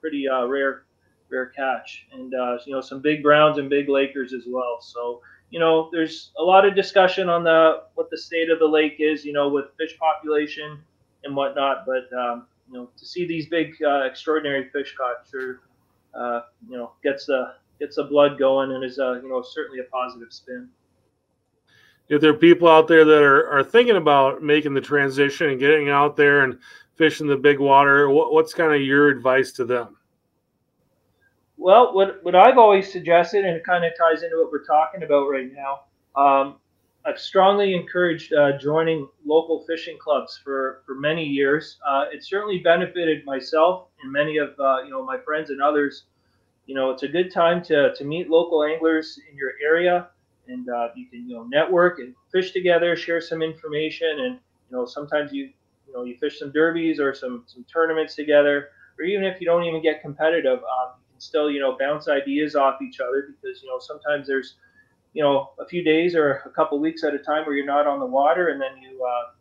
pretty 0.00 0.28
uh, 0.28 0.46
rare 0.46 0.84
rare 1.30 1.46
catch, 1.46 2.06
and 2.12 2.34
uh, 2.34 2.58
you 2.64 2.72
know 2.72 2.80
some 2.80 3.00
big 3.00 3.22
browns 3.22 3.58
and 3.58 3.68
big 3.68 3.88
lakers 3.88 4.32
as 4.32 4.44
well. 4.48 4.78
So 4.80 5.20
you 5.50 5.58
know, 5.58 5.88
there's 5.92 6.30
a 6.38 6.42
lot 6.42 6.66
of 6.66 6.74
discussion 6.74 7.28
on 7.28 7.44
the 7.44 7.84
what 7.94 8.10
the 8.10 8.18
state 8.18 8.50
of 8.50 8.58
the 8.58 8.66
lake 8.66 8.96
is, 8.98 9.24
you 9.24 9.32
know, 9.32 9.48
with 9.48 9.66
fish 9.78 9.98
population 9.98 10.78
and 11.24 11.34
whatnot. 11.34 11.86
But 11.86 12.12
um, 12.16 12.46
you 12.70 12.74
know, 12.74 12.90
to 12.96 13.06
see 13.06 13.26
these 13.26 13.48
big 13.48 13.74
extraordinary 14.04 14.68
fish 14.70 14.94
caught 14.96 15.26
sure 15.30 15.60
you 16.68 16.76
know, 16.76 16.92
gets 17.02 17.26
the 17.26 17.54
gets 17.78 17.96
the 17.96 18.04
blood 18.04 18.38
going 18.38 18.72
and 18.72 18.84
is 18.84 18.98
you 18.98 19.28
know 19.28 19.42
certainly 19.42 19.80
a 19.80 19.84
positive 19.84 20.32
spin. 20.32 20.68
If 22.08 22.20
there 22.20 22.30
are 22.30 22.34
people 22.34 22.68
out 22.68 22.88
there 22.88 23.04
that 23.04 23.22
are, 23.22 23.50
are 23.50 23.64
thinking 23.64 23.96
about 23.96 24.42
making 24.42 24.74
the 24.74 24.80
transition 24.80 25.50
and 25.50 25.60
getting 25.60 25.90
out 25.90 26.16
there 26.16 26.44
and 26.44 26.58
fishing 26.96 27.26
the 27.26 27.36
big 27.36 27.58
water, 27.58 28.08
what, 28.08 28.32
what's 28.32 28.54
kind 28.54 28.74
of 28.74 28.80
your 28.80 29.08
advice 29.08 29.52
to 29.52 29.64
them? 29.64 29.96
Well, 31.56 31.94
what, 31.94 32.24
what 32.24 32.34
I've 32.34 32.56
always 32.56 32.90
suggested, 32.90 33.44
and 33.44 33.56
it 33.56 33.64
kind 33.64 33.84
of 33.84 33.92
ties 33.98 34.22
into 34.22 34.36
what 34.36 34.50
we're 34.50 34.64
talking 34.64 35.02
about 35.02 35.28
right 35.28 35.50
now, 35.52 35.80
um, 36.20 36.56
I've 37.04 37.18
strongly 37.18 37.74
encouraged 37.74 38.32
uh, 38.32 38.58
joining 38.58 39.08
local 39.24 39.64
fishing 39.66 39.98
clubs 39.98 40.40
for, 40.42 40.82
for 40.86 40.94
many 40.94 41.24
years. 41.24 41.78
Uh, 41.86 42.06
it 42.12 42.24
certainly 42.24 42.58
benefited 42.58 43.24
myself 43.24 43.88
and 44.02 44.12
many 44.12 44.38
of 44.38 44.50
uh, 44.58 44.82
you 44.82 44.90
know 44.90 45.04
my 45.04 45.18
friends 45.18 45.50
and 45.50 45.62
others 45.62 46.04
you 46.68 46.74
know, 46.74 46.90
it's 46.90 47.02
a 47.02 47.08
good 47.08 47.32
time 47.32 47.64
to, 47.64 47.94
to 47.94 48.04
meet 48.04 48.28
local 48.28 48.62
anglers 48.62 49.18
in 49.28 49.36
your 49.36 49.52
area 49.64 50.08
and 50.48 50.68
uh, 50.68 50.88
you 50.96 51.06
can, 51.06 51.28
you 51.28 51.36
know, 51.36 51.44
network 51.44 51.98
and 51.98 52.14
fish 52.32 52.52
together, 52.52 52.96
share 52.96 53.20
some 53.20 53.42
information. 53.42 54.08
And, 54.20 54.34
you 54.70 54.76
know, 54.76 54.86
sometimes 54.86 55.32
you, 55.32 55.50
you 55.86 55.92
know, 55.92 56.04
you 56.04 56.16
fish 56.16 56.38
some 56.38 56.52
derbies 56.52 57.00
or 57.00 57.14
some, 57.14 57.44
some 57.46 57.64
tournaments 57.72 58.14
together, 58.14 58.68
or 58.98 59.04
even 59.04 59.24
if 59.24 59.40
you 59.40 59.46
don't 59.46 59.64
even 59.64 59.82
get 59.82 60.00
competitive, 60.00 60.58
um, 60.58 60.94
you 60.98 61.12
can 61.12 61.20
still, 61.20 61.50
you 61.50 61.60
know, 61.60 61.76
bounce 61.78 62.08
ideas 62.08 62.56
off 62.56 62.80
each 62.82 63.00
other 63.00 63.28
because, 63.28 63.62
you 63.62 63.68
know, 63.68 63.78
sometimes 63.78 64.26
there's, 64.26 64.56
you 65.14 65.22
know, 65.22 65.50
a 65.58 65.66
few 65.66 65.82
days 65.82 66.14
or 66.14 66.42
a 66.46 66.50
couple 66.50 66.78
weeks 66.78 67.04
at 67.04 67.14
a 67.14 67.18
time 67.18 67.46
where 67.46 67.54
you're 67.54 67.66
not 67.66 67.86
on 67.86 68.00
the 68.00 68.06
water 68.06 68.48
and 68.48 68.60
then 68.60 68.76
you, 68.80 69.02
uh, 69.04 69.32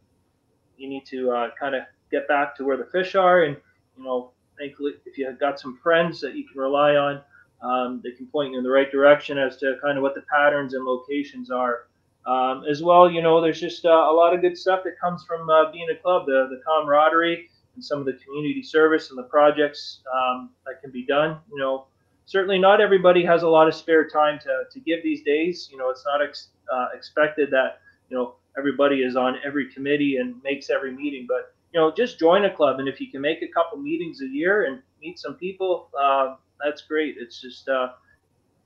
you 0.78 0.88
need 0.88 1.06
to 1.06 1.32
uh, 1.32 1.50
kind 1.60 1.76
of 1.76 1.84
get 2.12 2.28
back 2.28 2.56
to 2.56 2.64
where 2.64 2.78
the 2.78 2.86
fish 2.86 3.16
are 3.16 3.44
and, 3.44 3.58
you 3.98 4.04
know, 4.04 4.32
thankfully, 4.58 4.94
if 5.06 5.18
you've 5.18 5.40
got 5.40 5.60
some 5.60 5.78
friends 5.78 6.22
that 6.22 6.36
you 6.36 6.48
can 6.48 6.60
rely 6.60 6.96
on, 6.96 7.22
um, 7.62 8.02
they 8.04 8.12
can 8.12 8.28
point 8.28 8.52
you 8.52 8.58
in 8.58 8.64
the 8.64 8.70
right 8.70 8.92
direction 8.92 9.38
as 9.38 9.58
to 9.58 9.76
kind 9.82 9.98
of 9.98 10.02
what 10.02 10.16
the 10.16 10.24
patterns 10.34 10.74
and 10.74 10.86
locations 10.86 11.50
are. 11.52 11.88
Um, 12.26 12.66
as 12.70 12.84
well, 12.84 13.10
you 13.10 13.22
know, 13.22 13.40
there's 13.40 13.60
just 13.60 13.86
uh, 13.86 13.90
a 13.90 14.14
lot 14.14 14.34
of 14.34 14.42
good 14.42 14.58
stuff 14.58 14.84
that 14.84 15.00
comes 15.00 15.24
from 15.24 15.50
uh, 15.50 15.72
being 15.72 15.88
a 15.90 15.96
club, 15.96 16.26
the, 16.26 16.48
the 16.50 16.62
camaraderie 16.66 17.50
and 17.76 17.84
some 17.84 18.00
of 18.00 18.06
the 18.06 18.14
community 18.14 18.62
service 18.62 19.10
and 19.10 19.18
the 19.18 19.24
projects 19.24 20.02
um, 20.14 20.50
that 20.66 20.82
can 20.82 20.92
be 20.92 21.06
done. 21.06 21.38
You 21.50 21.58
know, 21.58 21.86
certainly 22.26 22.60
not 22.60 22.82
everybody 22.82 23.24
has 23.24 23.44
a 23.44 23.48
lot 23.48 23.68
of 23.68 23.74
spare 23.76 24.08
time 24.08 24.40
to, 24.40 24.64
to 24.70 24.80
give 24.82 25.04
these 25.04 25.24
days. 25.24 25.70
You 25.72 25.78
know, 25.78 25.90
it's 25.90 26.04
not 26.06 26.22
ex- 26.22 26.50
uh, 26.72 26.88
expected 26.94 27.50
that, 27.52 27.80
you 28.10 28.18
know, 28.18 28.36
everybody 28.58 29.04
is 29.04 29.16
on 29.16 29.38
every 29.46 29.72
committee 29.72 30.18
and 30.18 30.36
makes 30.44 30.70
every 30.70 30.92
meeting, 30.92 31.26
but 31.28 31.54
you 31.74 31.80
know, 31.80 31.92
just 31.92 32.18
join 32.18 32.46
a 32.46 32.54
club, 32.54 32.80
and 32.80 32.88
if 32.88 33.00
you 33.00 33.12
can 33.12 33.22
make 33.22 33.42
a 33.42 33.48
couple 33.48 33.78
meetings 33.78 34.22
a 34.22 34.26
year 34.26 34.66
and 34.66 34.82
meet 35.02 35.20
some 35.20 35.36
people, 35.36 35.90
uh, 36.00 36.36
that's 36.64 36.82
great. 36.84 37.16
It's 37.20 37.42
just 37.42 37.68
uh, 37.70 37.90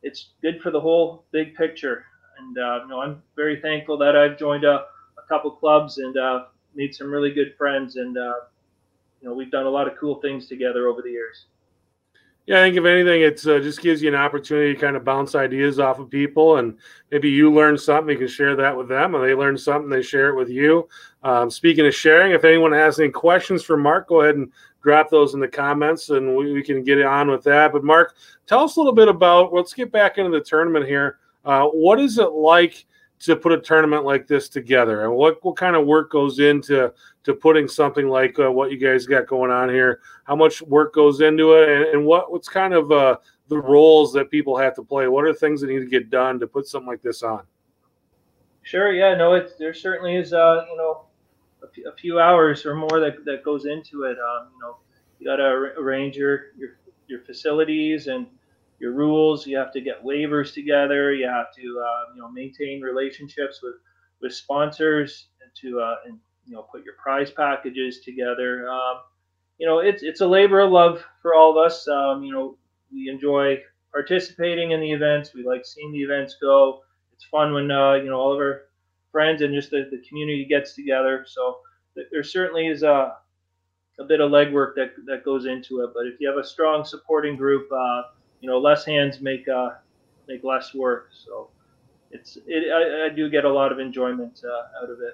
it's 0.04 0.30
good 0.41 0.62
for 0.62 0.71
the 0.71 0.80
whole 0.80 1.25
big 1.32 1.56
picture. 1.56 2.06
And 2.39 2.58
uh, 2.58 2.80
you 2.84 2.88
know, 2.89 3.01
I'm 3.01 3.21
very 3.36 3.62
thankful 3.62 3.97
that 3.99 4.15
I've 4.15 4.38
joined 4.38 4.63
a, 4.63 4.86
a 5.17 5.27
couple 5.27 5.51
clubs 5.51 5.97
and 5.97 6.17
uh, 6.17 6.45
made 6.75 6.95
some 6.95 7.12
really 7.12 7.32
good 7.32 7.56
friends, 7.58 7.95
and 7.97 8.17
uh, 8.17 8.34
you 9.21 9.30
know, 9.30 9.34
we've 9.34 9.51
done 9.51 9.65
a 9.65 9.69
lot 9.69 9.88
of 9.88 9.97
cool 9.99 10.15
things 10.21 10.47
together 10.47 10.88
over 10.88 11.01
the 11.01 11.12
years. 11.12 11.45
Yeah, 12.47 12.60
I 12.60 12.63
think 12.63 12.77
if 12.77 12.86
anything, 12.86 13.21
it 13.21 13.45
uh, 13.45 13.60
just 13.60 13.82
gives 13.82 14.01
you 14.01 14.10
an 14.10 14.15
opportunity 14.15 14.73
to 14.73 14.80
kind 14.80 14.95
of 14.95 15.06
bounce 15.06 15.36
ideas 15.36 15.80
off 15.80 15.99
of 15.99 16.10
people, 16.10 16.58
and 16.58 16.75
maybe 17.12 17.30
you 17.30 17.54
learn 17.54 17.77
something, 17.77 18.12
you 18.12 18.17
can 18.17 18.27
share 18.27 18.56
that 18.56 18.75
with 18.75 18.89
them, 18.89 19.13
and 19.13 19.23
they 19.23 19.36
learn 19.36 19.58
something, 19.58 19.89
they 19.89 20.01
share 20.01 20.30
it 20.30 20.36
with 20.36 20.49
you. 20.49 20.89
Um, 21.21 21.51
speaking 21.51 21.86
of 21.86 21.93
sharing, 21.93 22.32
if 22.32 22.43
anyone 22.43 22.71
has 22.71 22.99
any 22.99 23.10
questions 23.10 23.63
for 23.63 23.77
Mark, 23.77 24.08
go 24.08 24.21
ahead 24.21 24.36
and 24.36 24.51
drop 24.82 25.10
those 25.10 25.34
in 25.34 25.39
the 25.39 25.48
comments, 25.48 26.10
and 26.10 26.36
we, 26.36 26.54
we 26.54 26.63
can 26.63 26.84
get 26.84 27.02
on 27.02 27.30
with 27.30 27.44
that. 27.44 27.72
But 27.72 27.84
Mark, 27.84 28.15
tell 28.48 28.63
us 28.63 28.76
a 28.76 28.80
little 28.80 28.94
bit 28.94 29.08
about. 29.08 29.54
Let's 29.54 29.74
get 29.74 29.91
back 29.91 30.17
into 30.17 30.32
the 30.32 30.44
tournament 30.44 30.86
here. 30.86 31.20
Uh, 31.46 31.65
what 31.65 32.00
is 32.00 32.17
it 32.17 32.32
like? 32.32 32.86
to 33.22 33.36
put 33.36 33.52
a 33.52 33.60
tournament 33.60 34.04
like 34.04 34.26
this 34.26 34.50
together 34.50 35.04
and 35.04 35.13
what, 35.13 35.44
what 35.46 35.56
kind 35.56 35.76
of 35.76 35.86
work 35.86 36.12
goes 36.12 36.39
into 36.39 36.91
to 37.24 37.34
putting 37.36 37.67
something 37.67 38.08
like 38.08 38.38
uh, 38.39 38.52
what 38.52 38.72
you 38.72 38.78
guys 38.78 39.06
got 39.06 39.28
going 39.28 39.52
on 39.52 39.70
here 39.70 40.02
how 40.24 40.36
much 40.36 40.62
work 40.63 40.94
goes 40.94 41.22
into 41.22 41.54
it 41.54 41.70
and, 41.70 41.86
and 41.86 42.06
what 42.06 42.32
what's 42.32 42.50
kind 42.50 42.74
of 42.74 42.91
uh, 42.91 43.15
the 43.48 43.58
roles 43.58 44.12
that 44.12 44.32
people 44.32 44.58
have 44.58 44.76
to 44.76 44.84
play 44.84 45.08
what 45.08 45.24
are 45.24 45.34
things 45.34 45.62
that 45.62 45.67
need 45.67 45.80
to 45.80 45.86
get 45.86 46.10
done 46.10 46.39
to 46.39 46.48
put 46.48 46.65
something 46.67 46.88
like 46.88 47.02
this 47.04 47.22
on 47.22 47.44
sure 48.63 48.91
yeah 48.91 49.13
no 49.13 49.34
it 49.36 49.54
there 49.60 49.74
certainly 49.74 50.15
is 50.15 50.34
uh, 50.34 50.65
you 50.70 50.78
know 50.78 51.06
a, 51.88 51.95
few 51.95 52.19
hours 52.19 52.65
or 52.65 52.76
more 52.76 53.00
that, 53.00 53.24
that 53.26 53.43
goes 53.43 53.65
into 53.65 54.04
it 54.04 54.17
um, 54.19 54.50
you 54.54 54.60
know 54.62 54.78
you 55.21 55.28
got 55.28 55.36
to 55.36 55.43
arrange 55.43 56.17
your, 56.17 56.47
your 56.58 56.80
your 57.08 57.19
facilities 57.21 58.08
and 58.08 58.26
your 58.80 58.91
rules. 58.93 59.45
You 59.45 59.58
have 59.58 59.71
to 59.74 59.82
get 59.82 60.04
waivers 60.04 60.54
together. 60.54 61.13
You 61.13 61.28
have 61.28 61.54
to 61.56 61.62
uh, 61.62 62.13
you 62.15 62.21
know 62.21 62.32
maintain 62.32 62.82
relationships 62.82 63.62
with 63.62 63.76
with 64.21 64.34
sponsors 64.34 65.28
and 65.41 65.52
to 65.62 65.80
uh, 65.80 65.95
and 66.08 66.17
you 66.47 66.56
know 66.56 66.63
put 66.63 66.84
your 66.84 66.95
prize 66.95 67.30
packages 67.30 68.00
together. 68.00 68.67
Um, 68.67 69.02
you 69.60 69.67
know 69.67 69.80
it's 69.80 70.02
it's 70.02 70.21
a 70.21 70.28
labor 70.28 70.62
of 70.62 70.71
love 70.71 71.06
for 71.21 71.36
all 71.36 71.52
of 71.52 71.63
us. 71.63 71.88
Um, 71.88 72.24
you 72.24 72.34
know 72.34 72.58
we 72.91 73.10
enjoy 73.10 73.60
participating 73.91 74.71
in 74.71 74.80
the 74.80 74.91
events. 74.91 75.36
We 75.36 75.43
like 75.43 75.65
seeing 75.65 75.91
the 75.91 76.00
events 76.02 76.38
go. 76.41 76.82
It's 77.13 77.26
fun 77.26 77.54
when 77.54 77.69
uh, 77.69 77.93
you 77.93 78.10
know 78.10 78.19
all 78.19 78.34
of 78.34 78.39
our 78.39 78.63
friends 79.12 79.41
and 79.41 79.54
just 79.54 79.71
the, 79.71 79.88
the 79.91 80.02
community 80.08 80.45
gets 80.45 80.74
together. 80.74 81.26
So 81.28 81.60
there 82.12 82.24
certainly 82.24 82.67
is 82.67 82.84
a 82.84 83.15
a 84.00 84.04
bit 84.04 84.21
of 84.21 84.32
legwork 84.32 84.76
that 84.76 84.93
that 85.06 85.24
goes 85.24 85.45
into 85.45 85.82
it. 85.82 85.91
But 85.93 86.08
if 86.08 86.19
you 86.19 86.28
have 86.28 86.38
a 86.38 86.43
strong 86.43 86.84
supporting 86.84 87.36
group, 87.36 87.69
uh, 87.71 88.04
you 88.39 88.50
know, 88.50 88.60
less 88.60 88.86
hands 88.86 89.21
make 89.21 89.47
uh, 89.47 89.71
make 90.28 90.43
less 90.43 90.74
work. 90.74 91.10
So 91.12 91.50
it's 92.12 92.38
it, 92.47 92.71
I, 92.71 93.08
I 93.08 93.10
do 93.10 93.30
get 93.30 93.45
a 93.45 93.52
lot 93.52 93.71
of 93.71 93.80
enjoyment 93.80 94.41
uh, 94.43 94.84
out 94.84 94.89
of 94.89 95.00
it. 95.02 95.13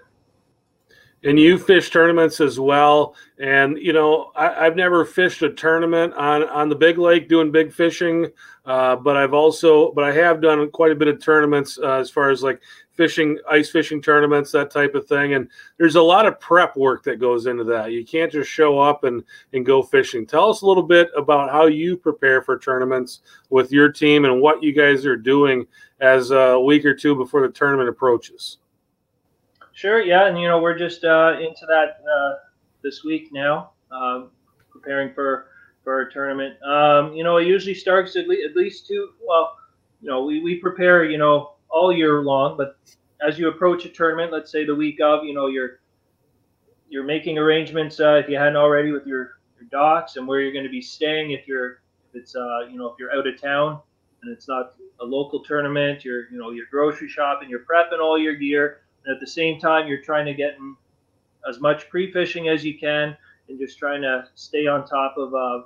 And 1.23 1.39
you 1.39 1.57
fish 1.57 1.89
tournaments 1.89 2.39
as 2.39 2.59
well. 2.59 3.15
And 3.39 3.77
you 3.77 3.91
know, 3.91 4.31
I, 4.35 4.65
have 4.65 4.75
never 4.75 5.03
fished 5.03 5.41
a 5.41 5.49
tournament 5.49 6.13
on 6.13 6.47
on 6.49 6.69
the 6.69 6.75
big 6.75 6.99
lake 6.99 7.27
doing 7.27 7.51
big 7.51 7.73
fishing, 7.73 8.27
uh, 8.65 8.95
but 8.95 9.17
I've 9.17 9.33
also 9.33 9.91
but 9.91 10.03
I 10.03 10.13
have 10.13 10.41
done 10.41 10.69
quite 10.69 10.91
a 10.91 10.95
bit 10.95 11.07
of 11.07 11.19
tournaments 11.19 11.79
uh, 11.81 11.93
as 11.93 12.09
far 12.09 12.29
as 12.29 12.43
like 12.43 12.61
fishing, 12.97 13.37
ice 13.49 13.69
fishing 13.69 14.01
tournaments, 14.01 14.51
that 14.51 14.71
type 14.71 14.95
of 14.95 15.07
thing. 15.07 15.35
And 15.35 15.47
there's 15.77 15.95
a 15.95 16.01
lot 16.01 16.25
of 16.25 16.39
prep 16.39 16.75
work 16.75 17.03
that 17.03 17.19
goes 17.19 17.45
into 17.45 17.63
that. 17.65 17.91
You 17.91 18.03
can't 18.03 18.31
just 18.31 18.49
show 18.49 18.79
up 18.79 19.03
and, 19.03 19.23
and 19.53 19.65
go 19.65 19.81
fishing. 19.81 20.25
Tell 20.25 20.49
us 20.49 20.63
a 20.63 20.65
little 20.65 20.83
bit 20.83 21.09
about 21.15 21.51
how 21.51 21.67
you 21.67 21.95
prepare 21.95 22.41
for 22.41 22.57
tournaments 22.57 23.21
with 23.49 23.71
your 23.71 23.91
team 23.91 24.25
and 24.25 24.41
what 24.41 24.61
you 24.61 24.73
guys 24.73 25.05
are 25.05 25.15
doing 25.15 25.65
as 26.01 26.31
a 26.31 26.59
week 26.59 26.83
or 26.83 26.95
two 26.95 27.15
before 27.15 27.41
the 27.41 27.53
tournament 27.53 27.87
approaches. 27.87 28.57
Sure. 29.71 30.01
Yeah. 30.01 30.27
And, 30.27 30.41
you 30.41 30.47
know, 30.47 30.59
we're 30.59 30.77
just 30.77 31.03
uh, 31.03 31.37
into 31.39 31.67
that 31.67 31.99
uh, 32.11 32.35
this 32.83 33.03
week 33.03 33.29
now, 33.31 33.71
um, 33.91 34.31
preparing 34.71 35.13
for, 35.13 35.47
for 35.83 36.01
a 36.01 36.11
tournament. 36.11 36.61
Um, 36.63 37.13
you 37.13 37.23
know, 37.23 37.37
it 37.37 37.45
usually 37.45 37.75
starts 37.75 38.15
at, 38.15 38.27
le- 38.27 38.43
at 38.43 38.55
least 38.55 38.87
two, 38.87 39.09
well, 39.25 39.55
you 40.01 40.09
know, 40.09 40.23
we, 40.23 40.41
we 40.41 40.55
prepare, 40.55 41.05
you 41.05 41.19
know, 41.19 41.56
all 41.69 41.93
year 41.93 42.21
long. 42.21 42.57
But 42.57 42.77
as 43.25 43.37
you 43.37 43.49
approach 43.49 43.85
a 43.85 43.89
tournament, 43.89 44.31
let's 44.31 44.51
say 44.51 44.65
the 44.65 44.75
week 44.75 44.99
of, 45.01 45.23
you 45.23 45.33
know, 45.33 45.47
you're 45.47 45.79
you're 46.89 47.03
making 47.03 47.37
arrangements 47.37 47.99
uh, 47.99 48.13
if 48.13 48.29
you 48.29 48.37
hadn't 48.37 48.55
already 48.55 48.91
with 48.91 49.05
your, 49.05 49.39
your 49.59 49.67
docks 49.71 50.15
and 50.15 50.27
where 50.27 50.39
you're 50.39 50.53
going 50.53 50.63
to 50.63 50.71
be 50.71 50.81
staying. 50.81 51.31
If 51.31 51.47
you're 51.47 51.81
if 52.09 52.21
it's 52.21 52.35
uh, 52.35 52.67
you 52.69 52.77
know 52.77 52.87
if 52.87 52.95
you're 52.99 53.13
out 53.13 53.27
of 53.27 53.39
town 53.41 53.79
and 54.21 54.31
it's 54.31 54.47
not 54.47 54.75
a 55.01 55.05
local 55.05 55.43
tournament, 55.43 56.05
you're 56.05 56.29
you 56.31 56.37
know 56.37 56.51
you're 56.51 56.67
grocery 56.71 57.09
shopping, 57.09 57.49
you're 57.49 57.65
prepping 57.69 57.99
all 58.01 58.17
your 58.17 58.35
gear, 58.35 58.81
and 59.05 59.13
at 59.13 59.19
the 59.19 59.27
same 59.27 59.59
time 59.59 59.87
you're 59.87 60.01
trying 60.01 60.25
to 60.25 60.33
get 60.33 60.55
in 60.55 60.75
as 61.47 61.59
much 61.59 61.89
pre-fishing 61.89 62.49
as 62.49 62.63
you 62.63 62.77
can 62.77 63.15
and 63.47 63.59
just 63.59 63.77
trying 63.77 64.01
to 64.01 64.25
stay 64.35 64.67
on 64.67 64.85
top 64.85 65.15
of 65.17 65.33
uh, 65.33 65.63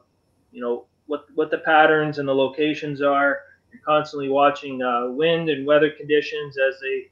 you 0.52 0.62
know 0.62 0.86
what 1.08 1.26
what 1.36 1.52
the 1.52 1.58
patterns 1.60 2.18
and 2.20 2.28
the 2.28 2.36
locations 2.36 3.02
are 3.02 3.40
you're 3.72 3.82
constantly 3.86 4.30
watching 4.30 4.82
uh, 4.82 5.08
wind 5.10 5.50
and 5.50 5.66
weather 5.66 5.90
conditions 5.92 6.58
as 6.58 6.80
they 6.82 7.10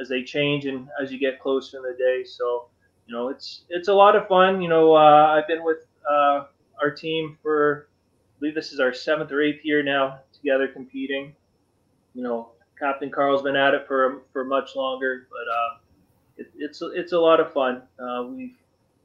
as 0.00 0.08
they 0.08 0.22
change 0.22 0.66
and 0.66 0.88
as 1.02 1.10
you 1.12 1.18
get 1.18 1.40
closer 1.40 1.78
in 1.78 1.82
the 1.82 1.96
day. 1.98 2.24
So 2.24 2.68
you 3.06 3.14
know 3.14 3.28
it's 3.28 3.62
it's 3.68 3.88
a 3.88 3.94
lot 3.94 4.16
of 4.16 4.26
fun. 4.28 4.60
You 4.60 4.68
know 4.68 4.94
uh, 4.94 5.34
I've 5.36 5.48
been 5.48 5.64
with 5.64 5.86
uh, 6.08 6.44
our 6.80 6.90
team 6.90 7.36
for 7.42 7.88
I 7.90 8.40
believe 8.40 8.54
this 8.54 8.72
is 8.72 8.80
our 8.80 8.92
seventh 8.92 9.32
or 9.32 9.42
eighth 9.42 9.64
year 9.64 9.82
now 9.82 10.20
together 10.32 10.68
competing. 10.68 11.34
You 12.14 12.22
know 12.22 12.50
Captain 12.78 13.10
Carl's 13.10 13.42
been 13.42 13.56
at 13.56 13.74
it 13.74 13.86
for 13.86 14.22
for 14.32 14.44
much 14.44 14.76
longer, 14.76 15.26
but 15.30 15.52
uh, 15.52 15.78
it, 16.36 16.50
it's 16.56 16.82
it's 16.94 17.12
a 17.12 17.18
lot 17.18 17.40
of 17.40 17.52
fun. 17.52 17.82
Uh, 17.98 18.24
we've 18.28 18.56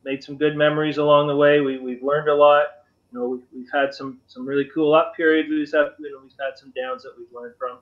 made 0.03 0.23
some 0.23 0.37
good 0.37 0.55
memories 0.55 0.97
along 0.97 1.27
the 1.27 1.35
way. 1.35 1.61
We, 1.61 1.79
we've 1.79 2.03
learned 2.03 2.27
a 2.27 2.35
lot 2.35 2.65
you 3.13 3.19
know, 3.19 3.27
we've, 3.27 3.43
we've 3.53 3.69
had 3.71 3.93
some 3.93 4.19
some 4.27 4.45
really 4.45 4.69
cool 4.73 4.93
up 4.93 5.15
periods. 5.15 5.49
We've 5.49 5.71
had 5.71 5.91
you 5.99 6.11
know 6.11 6.19
we've 6.23 6.31
had 6.39 6.57
some 6.57 6.73
downs 6.75 7.03
that 7.03 7.13
we've 7.17 7.27
learned 7.31 7.55
from. 7.57 7.79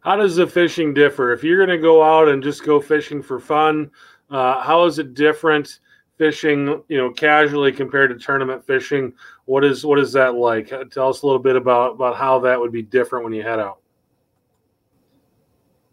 How 0.00 0.16
does 0.16 0.36
the 0.36 0.46
fishing 0.46 0.94
differ? 0.94 1.32
If 1.32 1.44
you're 1.44 1.64
going 1.64 1.76
to 1.76 1.82
go 1.82 2.02
out 2.02 2.28
and 2.28 2.42
just 2.42 2.64
go 2.64 2.80
fishing 2.80 3.20
for 3.20 3.38
fun, 3.38 3.90
uh, 4.30 4.62
how 4.62 4.84
is 4.84 4.98
it 4.98 5.14
different 5.14 5.80
fishing, 6.16 6.82
you 6.88 6.96
know, 6.96 7.10
casually 7.10 7.72
compared 7.72 8.10
to 8.10 8.24
tournament 8.24 8.64
fishing? 8.64 9.12
What 9.46 9.64
is 9.64 9.84
what 9.84 9.98
is 9.98 10.12
that 10.12 10.34
like? 10.34 10.68
Tell 10.90 11.08
us 11.10 11.22
a 11.22 11.26
little 11.26 11.42
bit 11.42 11.56
about 11.56 11.92
about 11.92 12.16
how 12.16 12.38
that 12.40 12.58
would 12.58 12.72
be 12.72 12.82
different 12.82 13.24
when 13.24 13.34
you 13.34 13.42
head 13.42 13.58
out. 13.58 13.80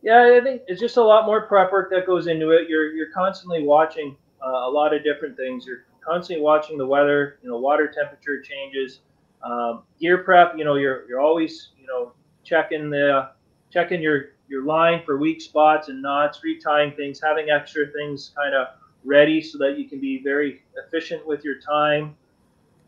Yeah, 0.01 0.37
I 0.39 0.43
think 0.43 0.61
it's 0.67 0.79
just 0.79 0.97
a 0.97 1.03
lot 1.03 1.25
more 1.25 1.47
prep 1.47 1.71
work 1.71 1.89
that 1.89 2.05
goes 2.05 2.27
into 2.27 2.51
it. 2.51 2.69
You're 2.69 2.93
you're 2.93 3.11
constantly 3.11 3.63
watching 3.63 4.15
uh, 4.45 4.67
a 4.67 4.69
lot 4.69 4.93
of 4.93 5.03
different 5.03 5.35
things. 5.35 5.65
You're 5.65 5.85
constantly 6.05 6.43
watching 6.43 6.77
the 6.77 6.85
weather. 6.85 7.39
You 7.41 7.49
know, 7.49 7.57
water 7.57 7.91
temperature 7.91 8.41
changes. 8.41 8.99
Um, 9.43 9.83
gear 9.99 10.19
prep. 10.19 10.57
You 10.57 10.65
know, 10.65 10.75
you're 10.75 11.07
you're 11.07 11.19
always 11.19 11.69
you 11.79 11.87
know 11.87 12.13
checking 12.43 12.89
the 12.89 13.29
checking 13.71 14.01
your 14.01 14.29
your 14.47 14.63
line 14.63 15.01
for 15.05 15.17
weak 15.17 15.41
spots 15.41 15.89
and 15.89 16.01
knots, 16.01 16.41
retying 16.45 16.95
things, 16.95 17.19
having 17.21 17.49
extra 17.49 17.87
things 17.87 18.31
kind 18.35 18.53
of 18.53 18.67
ready 19.03 19.41
so 19.41 19.57
that 19.57 19.77
you 19.77 19.87
can 19.87 19.99
be 19.99 20.21
very 20.23 20.63
efficient 20.85 21.25
with 21.25 21.43
your 21.43 21.59
time. 21.59 22.15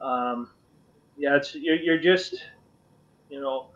Um, 0.02 0.50
yeah, 1.18 1.36
it's 1.36 1.56
you're, 1.56 1.78
you're 1.78 2.00
just 2.00 2.36
you 3.30 3.42
know. 3.42 3.68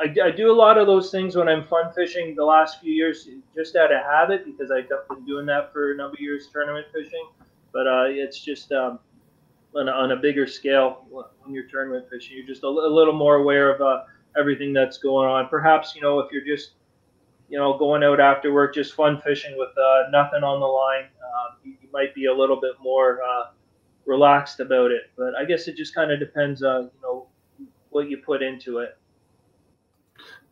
I, 0.00 0.06
I 0.24 0.30
do 0.30 0.50
a 0.50 0.56
lot 0.56 0.78
of 0.78 0.86
those 0.86 1.10
things 1.10 1.36
when 1.36 1.48
I'm 1.48 1.64
fun 1.66 1.92
fishing 1.92 2.34
the 2.34 2.44
last 2.44 2.80
few 2.80 2.92
years 2.92 3.28
just 3.54 3.76
out 3.76 3.92
of 3.92 4.02
habit 4.02 4.46
because 4.46 4.70
I've 4.70 4.88
been 4.88 5.24
doing 5.26 5.44
that 5.46 5.70
for 5.72 5.92
a 5.92 5.96
number 5.96 6.14
of 6.14 6.20
years 6.20 6.48
tournament 6.50 6.86
fishing 6.92 7.24
but 7.72 7.86
uh, 7.86 8.04
it's 8.06 8.40
just 8.40 8.72
um, 8.72 8.98
on, 9.74 9.88
a, 9.88 9.92
on, 9.92 10.12
a, 10.12 10.16
bigger 10.16 10.46
scale 10.46 11.06
when 11.10 11.54
you're 11.54 11.64
tournament 11.64 12.06
fishing. 12.10 12.36
You're 12.36 12.46
just 12.46 12.62
a, 12.62 12.68
little 12.68 13.14
more 13.14 13.36
aware 13.36 13.74
of 13.74 13.80
uh, 13.80 14.04
everything 14.38 14.72
that's 14.72 14.98
going 14.98 15.28
on. 15.28 15.48
Perhaps 15.48 15.94
you 15.94 16.02
know 16.02 16.20
if 16.20 16.30
you're 16.32 16.44
just 16.44 16.72
you 17.48 17.58
know 17.58 17.76
going 17.78 18.02
out 18.02 18.20
after 18.20 18.52
work, 18.52 18.74
just 18.74 18.94
fun 18.94 19.20
fishing 19.20 19.56
with 19.56 19.70
uh, 19.78 20.10
nothing 20.10 20.42
on 20.42 20.60
the 20.60 20.66
line, 20.66 21.04
um, 21.22 21.56
you, 21.64 21.72
you, 21.82 21.88
might 21.92 22.14
be 22.14 22.26
a 22.26 22.34
little 22.34 22.60
bit 22.60 22.72
more 22.82 23.20
uh, 23.22 23.50
relaxed 24.06 24.60
about 24.60 24.90
it. 24.90 25.10
But 25.16 25.34
I 25.34 25.44
guess 25.44 25.68
it 25.68 25.76
just 25.76 25.94
kind 25.94 26.10
of 26.10 26.18
depends, 26.18 26.62
uh, 26.62 26.82
you 26.82 26.90
know, 27.02 27.26
what 27.90 28.08
you 28.08 28.18
put 28.18 28.42
into 28.42 28.78
it. 28.78 28.96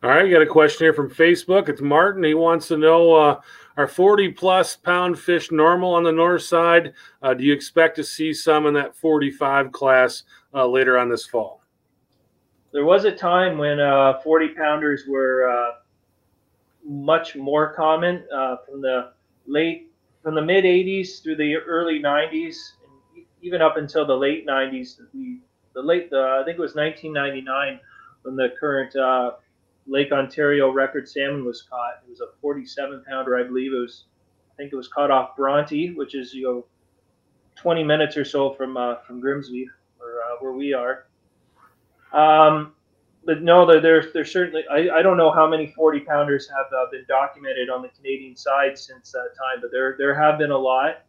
All 0.03 0.09
right, 0.09 0.29
got 0.31 0.41
a 0.41 0.47
question 0.47 0.85
here 0.85 0.93
from 0.93 1.11
Facebook. 1.11 1.69
It's 1.69 1.81
Martin. 1.81 2.23
He 2.23 2.33
wants 2.33 2.67
to 2.69 2.77
know 2.77 3.13
uh, 3.13 3.41
are 3.81 3.87
40 3.87 4.29
plus 4.29 4.75
pound 4.75 5.17
fish 5.17 5.51
normal 5.51 5.95
on 5.95 6.03
the 6.03 6.11
north 6.11 6.43
side? 6.43 6.93
Uh, 7.21 7.33
do 7.33 7.43
you 7.43 7.51
expect 7.51 7.95
to 7.95 8.03
see 8.03 8.33
some 8.33 8.67
in 8.67 8.73
that 8.75 8.95
45 8.95 9.71
class 9.71 10.23
uh, 10.53 10.67
later 10.67 10.97
on 10.97 11.09
this 11.09 11.25
fall? 11.25 11.61
There 12.71 12.85
was 12.85 13.05
a 13.05 13.11
time 13.11 13.57
when 13.57 13.79
uh, 13.79 14.19
40 14.19 14.49
pounders 14.49 15.03
were 15.07 15.49
uh, 15.49 15.71
much 16.85 17.35
more 17.35 17.73
common 17.73 18.23
uh, 18.33 18.57
from 18.65 18.81
the 18.81 19.13
late, 19.47 19.91
from 20.21 20.35
the 20.35 20.41
mid 20.41 20.63
80s 20.63 21.21
through 21.23 21.37
the 21.37 21.55
early 21.55 21.99
90s, 21.99 22.73
and 23.15 23.25
even 23.41 23.61
up 23.61 23.77
until 23.77 24.05
the 24.05 24.15
late 24.15 24.47
90s. 24.47 24.99
The, 25.11 25.39
the 25.73 25.81
late, 25.81 26.09
the, 26.11 26.37
I 26.39 26.45
think 26.45 26.59
it 26.59 26.61
was 26.61 26.75
1999 26.75 27.79
when 28.21 28.35
the 28.35 28.53
current 28.59 28.95
Lake 29.87 30.11
Ontario 30.11 30.71
record 30.71 31.07
salmon 31.07 31.45
was 31.45 31.63
caught. 31.63 32.01
It 32.05 32.09
was 32.09 32.21
a 32.21 32.27
47 32.41 33.03
pounder, 33.07 33.37
I 33.37 33.43
believe. 33.43 33.73
It 33.73 33.77
was, 33.77 34.05
I 34.51 34.55
think 34.55 34.71
it 34.71 34.75
was 34.75 34.87
caught 34.87 35.11
off 35.11 35.35
Bronte, 35.35 35.93
which 35.93 36.15
is 36.15 36.33
you 36.33 36.43
know 36.43 36.65
20 37.55 37.83
minutes 37.83 38.17
or 38.17 38.25
so 38.25 38.53
from 38.53 38.77
uh, 38.77 38.95
from 39.07 39.19
Grimsby, 39.19 39.67
or 39.99 40.07
uh, 40.07 40.37
where 40.39 40.53
we 40.53 40.73
are. 40.73 41.05
Um, 42.13 42.73
but 43.25 43.41
no, 43.43 43.65
there's 43.79 44.11
there's 44.13 44.31
certainly 44.31 44.63
I, 44.71 44.89
I 44.97 45.01
don't 45.01 45.17
know 45.17 45.31
how 45.31 45.47
many 45.47 45.67
40 45.67 46.01
pounders 46.01 46.49
have 46.49 46.65
uh, 46.75 46.89
been 46.91 47.05
documented 47.07 47.69
on 47.69 47.81
the 47.81 47.89
Canadian 47.89 48.35
side 48.35 48.77
since 48.77 49.11
that 49.11 49.29
time, 49.37 49.61
but 49.61 49.71
there 49.71 49.95
there 49.97 50.15
have 50.15 50.39
been 50.39 50.51
a 50.51 50.57
lot. 50.57 51.03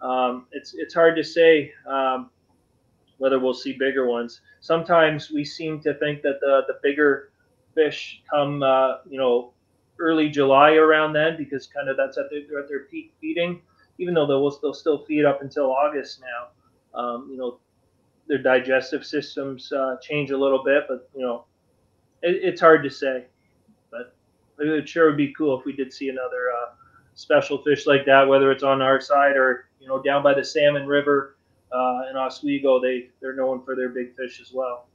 Um, 0.00 0.46
it's 0.52 0.74
it's 0.74 0.94
hard 0.94 1.16
to 1.16 1.24
say 1.24 1.72
um, 1.86 2.30
whether 3.18 3.38
we'll 3.38 3.54
see 3.54 3.74
bigger 3.74 4.06
ones. 4.06 4.40
Sometimes 4.60 5.30
we 5.30 5.44
seem 5.44 5.80
to 5.80 5.94
think 5.94 6.22
that 6.22 6.40
the 6.40 6.62
the 6.68 6.78
bigger 6.82 7.30
fish 7.78 8.22
come, 8.28 8.62
uh, 8.62 8.96
you 9.08 9.18
know, 9.18 9.52
early 10.00 10.28
July 10.28 10.72
around 10.74 11.12
then 11.12 11.36
because 11.36 11.68
kind 11.68 11.88
of 11.88 11.96
that's 11.96 12.18
at 12.18 12.24
their, 12.30 12.58
at 12.60 12.68
their 12.68 12.84
peak 12.84 13.12
feeding. 13.20 13.60
Even 13.98 14.14
though 14.14 14.26
they'll, 14.26 14.58
they'll 14.60 14.74
still 14.74 15.04
feed 15.04 15.24
up 15.24 15.42
until 15.42 15.70
August 15.70 16.20
now, 16.20 17.00
um, 17.00 17.28
you 17.30 17.36
know, 17.36 17.58
their 18.28 18.38
digestive 18.38 19.04
systems 19.04 19.72
uh, 19.72 19.96
change 20.02 20.30
a 20.30 20.36
little 20.36 20.62
bit, 20.64 20.84
but 20.88 21.08
you 21.14 21.22
know, 21.22 21.44
it, 22.22 22.36
it's 22.42 22.60
hard 22.60 22.82
to 22.82 22.90
say. 22.90 23.24
But 23.90 24.14
it 24.58 24.88
sure 24.88 25.06
would 25.06 25.16
be 25.16 25.32
cool 25.36 25.58
if 25.58 25.64
we 25.64 25.72
did 25.72 25.92
see 25.92 26.08
another 26.08 26.50
uh, 26.52 26.74
special 27.14 27.62
fish 27.62 27.86
like 27.86 28.04
that, 28.06 28.28
whether 28.28 28.50
it's 28.52 28.62
on 28.62 28.82
our 28.82 29.00
side 29.00 29.36
or 29.36 29.68
you 29.80 29.88
know 29.88 30.02
down 30.02 30.22
by 30.22 30.34
the 30.34 30.44
Salmon 30.44 30.86
River 30.86 31.36
uh, 31.72 32.02
in 32.10 32.16
Oswego. 32.16 32.80
They 32.80 33.08
they're 33.20 33.34
known 33.34 33.62
for 33.64 33.74
their 33.74 33.88
big 33.88 34.14
fish 34.16 34.40
as 34.40 34.52
well. 34.52 34.88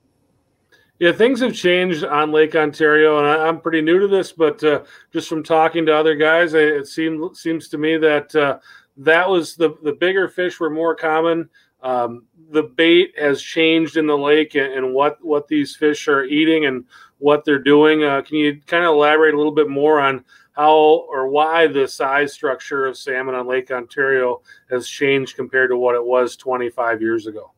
Yeah, 1.00 1.12
things 1.12 1.40
have 1.40 1.54
changed 1.54 2.04
on 2.04 2.32
Lake 2.32 2.56
Ontario, 2.56 3.18
and 3.18 3.28
I, 3.28 3.48
am 3.48 3.60
pretty 3.60 3.82
new 3.82 4.00
to 4.00 4.08
this, 4.08 4.32
but 4.32 4.64
uh, 4.64 4.84
just 5.12 5.28
from 5.28 5.44
talking 5.44 5.86
to 5.88 5.96
other 5.96 6.16
guys, 6.16 6.54
it 6.54 6.88
seems 6.88 7.40
seems 7.42 7.68
to 7.70 7.80
me 7.80 7.98
that 7.98 8.34
uh, 8.36 8.60
that 8.98 9.28
was 9.28 9.56
the 9.56 9.76
the 9.82 9.94
bigger 9.94 10.28
fish 10.28 10.60
were 10.60 10.70
more 10.70 10.96
common. 10.96 11.50
Um, 11.82 12.26
the 12.52 12.64
bait 12.64 13.14
has 13.20 13.42
changed 13.42 13.98
in 13.98 14.06
the 14.06 14.18
lake, 14.18 14.54
and, 14.56 14.72
and, 14.72 14.94
what 14.94 15.18
what 15.24 15.48
these 15.48 15.76
fish 15.76 16.08
are 16.08 16.26
eating 16.26 16.68
and 16.68 16.86
what 17.18 17.44
they're 17.44 17.58
doing. 17.58 18.04
Uh, 18.04 18.22
can 18.22 18.38
you 18.38 18.62
kind 18.68 18.86
of 18.86 18.94
elaborate 18.94 19.34
a 19.34 19.38
little 19.38 19.52
bit 19.52 19.70
more 19.70 20.00
on 20.00 20.24
how 20.52 20.76
or 21.10 21.28
why 21.28 21.66
the 21.66 21.88
size 21.88 22.34
structure 22.34 22.86
of 22.86 22.98
salmon 22.98 23.34
on 23.34 23.48
Lake 23.48 23.72
Ontario 23.72 24.42
has 24.70 24.88
changed 24.88 25.36
compared 25.36 25.72
to 25.72 25.78
what 25.78 25.96
it 25.96 26.06
was 26.06 26.36
25 26.36 27.02
years 27.02 27.26
ago? 27.26 27.52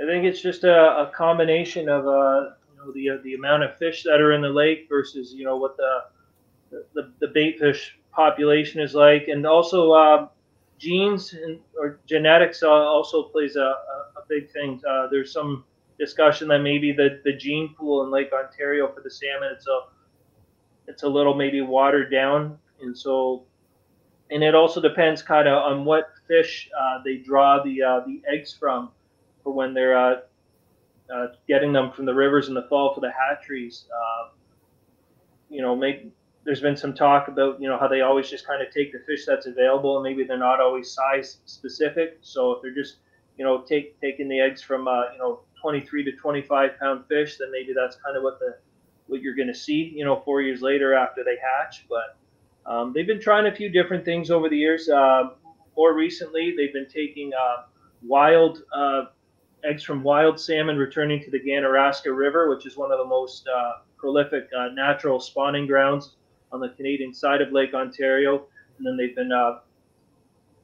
I 0.00 0.06
think 0.06 0.24
it's 0.24 0.40
just 0.40 0.64
a, 0.64 1.08
a 1.08 1.12
combination 1.14 1.88
of 1.88 2.06
uh, 2.06 2.52
you 2.70 2.78
know 2.78 2.92
the 2.92 3.10
uh, 3.10 3.22
the 3.22 3.34
amount 3.34 3.64
of 3.64 3.76
fish 3.76 4.02
that 4.04 4.20
are 4.20 4.32
in 4.32 4.40
the 4.40 4.48
lake 4.48 4.86
versus 4.88 5.34
you 5.34 5.44
know 5.44 5.56
what 5.56 5.76
the 5.76 6.04
the, 6.94 7.12
the 7.20 7.28
bait 7.28 7.58
fish 7.58 7.98
population 8.12 8.80
is 8.80 8.94
like, 8.94 9.28
and 9.28 9.46
also 9.46 9.92
uh, 9.92 10.28
genes 10.78 11.34
and 11.34 11.58
or 11.78 11.98
genetics 12.06 12.62
also 12.62 13.24
plays 13.24 13.56
a, 13.56 13.60
a, 13.60 14.22
big 14.28 14.50
thing. 14.52 14.80
Uh, 14.88 15.08
there's 15.10 15.32
some 15.32 15.64
discussion 15.98 16.48
that 16.48 16.60
maybe 16.60 16.92
the, 16.92 17.20
the 17.24 17.32
gene 17.32 17.74
pool 17.76 18.04
in 18.04 18.10
Lake 18.10 18.30
Ontario 18.32 18.90
for 18.92 19.00
the 19.00 19.10
salmon 19.10 19.50
it's 19.52 19.66
a 19.66 19.80
it's 20.86 21.02
a 21.02 21.08
little 21.08 21.34
maybe 21.34 21.60
watered 21.60 22.10
down, 22.10 22.58
and 22.80 22.96
so 22.96 23.44
and 24.30 24.42
it 24.42 24.54
also 24.54 24.80
depends 24.80 25.22
kind 25.22 25.46
of 25.46 25.62
on 25.62 25.84
what 25.84 26.10
fish 26.26 26.70
uh, 26.80 27.02
they 27.04 27.16
draw 27.16 27.62
the 27.62 27.82
uh, 27.82 28.00
the 28.06 28.22
eggs 28.32 28.56
from 28.58 28.90
for 29.42 29.52
when 29.52 29.74
they're 29.74 29.96
uh, 29.96 30.20
uh, 31.14 31.26
getting 31.48 31.72
them 31.72 31.90
from 31.92 32.06
the 32.06 32.14
rivers 32.14 32.48
in 32.48 32.54
the 32.54 32.66
fall 32.68 32.94
for 32.94 33.00
the 33.00 33.10
hatcheries. 33.10 33.86
Uh, 33.92 34.28
you 35.48 35.60
know, 35.62 35.74
there's 36.44 36.60
been 36.60 36.76
some 36.76 36.94
talk 36.94 37.28
about 37.28 37.60
you 37.60 37.68
know 37.68 37.78
how 37.78 37.88
they 37.88 38.00
always 38.00 38.30
just 38.30 38.46
kind 38.46 38.62
of 38.62 38.72
take 38.72 38.92
the 38.92 39.00
fish 39.06 39.26
that's 39.26 39.46
available 39.46 39.96
and 39.96 40.04
maybe 40.04 40.24
they're 40.24 40.38
not 40.38 40.60
always 40.60 40.90
size 40.90 41.38
specific. 41.46 42.18
So 42.22 42.52
if 42.52 42.62
they're 42.62 42.74
just 42.74 42.96
you 43.36 43.44
know 43.44 43.62
take 43.62 44.00
taking 44.00 44.28
the 44.28 44.40
eggs 44.40 44.62
from 44.62 44.88
uh, 44.88 45.12
you 45.12 45.18
know 45.18 45.40
23 45.60 46.04
to 46.04 46.12
25 46.12 46.70
pound 46.78 47.04
fish, 47.08 47.36
then 47.38 47.50
maybe 47.50 47.72
that's 47.74 47.96
kind 47.96 48.16
of 48.16 48.22
what 48.22 48.38
the 48.38 48.56
what 49.06 49.20
you're 49.20 49.34
going 49.34 49.48
to 49.48 49.54
see 49.54 49.92
you 49.94 50.04
know 50.04 50.22
four 50.24 50.40
years 50.40 50.62
later 50.62 50.94
after 50.94 51.22
they 51.24 51.36
hatch. 51.36 51.86
But 51.88 52.16
um, 52.70 52.92
they've 52.94 53.06
been 53.06 53.20
trying 53.20 53.46
a 53.46 53.54
few 53.54 53.68
different 53.68 54.04
things 54.04 54.30
over 54.30 54.48
the 54.48 54.56
years. 54.56 54.88
Uh, 54.88 55.30
more 55.76 55.94
recently, 55.94 56.54
they've 56.56 56.72
been 56.72 56.88
taking 56.88 57.32
uh, 57.34 57.64
wild 58.02 58.62
uh, 58.74 59.06
eggs 59.64 59.82
from 59.82 60.02
wild 60.02 60.38
salmon 60.40 60.76
returning 60.76 61.22
to 61.22 61.30
the 61.30 61.38
Ganaraska 61.38 62.14
River, 62.14 62.48
which 62.48 62.66
is 62.66 62.76
one 62.76 62.92
of 62.92 62.98
the 62.98 63.04
most 63.04 63.46
uh, 63.48 63.72
prolific 63.96 64.48
uh, 64.56 64.68
natural 64.68 65.20
spawning 65.20 65.66
grounds 65.66 66.16
on 66.52 66.60
the 66.60 66.70
Canadian 66.70 67.12
side 67.14 67.40
of 67.42 67.52
Lake 67.52 67.74
Ontario, 67.74 68.46
and 68.78 68.86
then 68.86 68.96
they've 68.96 69.14
been 69.14 69.32
uh, 69.32 69.60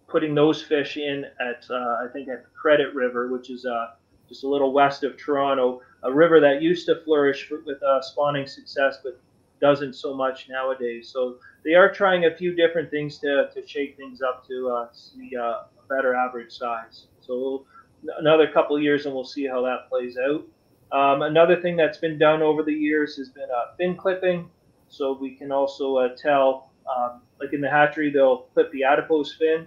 putting 0.09 0.35
those 0.35 0.63
fish 0.63 0.97
in 0.97 1.25
at 1.41 1.65
uh, 1.71 1.75
I 1.75 2.07
think 2.13 2.29
at 2.29 2.45
the 2.45 2.51
Credit 2.51 2.95
River, 2.95 3.29
which 3.33 3.51
is 3.51 3.67
uh, 3.67 3.93
just 4.29 4.45
a 4.45 4.49
little 4.49 4.73
west 4.73 5.05
of 5.05 5.17
Toronto, 5.17 5.83
a 6.03 6.13
river 6.13 6.41
that 6.41 6.63
used 6.63 6.87
to 6.87 7.03
flourish 7.05 7.51
with 7.51 7.83
uh, 7.83 8.01
spawning 8.01 8.47
success, 8.47 8.99
but 9.03 9.21
doesn't 9.61 9.95
so 9.95 10.15
much 10.15 10.49
nowadays. 10.49 11.09
So 11.09 11.37
they 11.65 11.75
are 11.75 11.93
trying 11.93 12.27
a 12.27 12.37
few 12.37 12.55
different 12.55 12.91
things 12.91 13.19
to, 13.19 13.49
to 13.55 13.67
shake 13.67 13.97
things 13.97 14.21
up 14.21 14.47
to 14.49 14.87
see 14.93 15.35
a 15.35 15.65
better 15.89 16.15
average 16.15 16.53
size. 16.53 17.07
So 17.21 17.65
another 18.19 18.49
couple 18.51 18.81
years 18.81 19.07
and 19.07 19.15
we'll 19.15 19.25
see 19.25 19.47
how 19.47 19.63
that 19.63 19.89
plays 19.89 20.17
out. 20.17 20.45
Um, 20.93 21.23
another 21.23 21.61
thing 21.61 21.77
that's 21.77 21.99
been 21.99 22.19
done 22.19 22.43
over 22.43 22.63
the 22.63 22.73
years 22.73 23.17
has 23.17 23.29
been 23.29 23.49
uh, 23.55 23.75
fin 23.77 23.97
clipping. 23.97 24.49
So 24.89 25.19
we 25.21 25.35
can 25.35 25.51
also 25.51 25.97
uh, 25.97 26.17
tell, 26.17 26.71
um, 26.89 27.21
like 27.41 27.53
in 27.53 27.61
the 27.61 27.71
hatchery, 27.71 28.11
they'll 28.11 28.47
clip 28.55 28.71
the 28.73 28.85
adipose 28.85 29.35
fin 29.35 29.67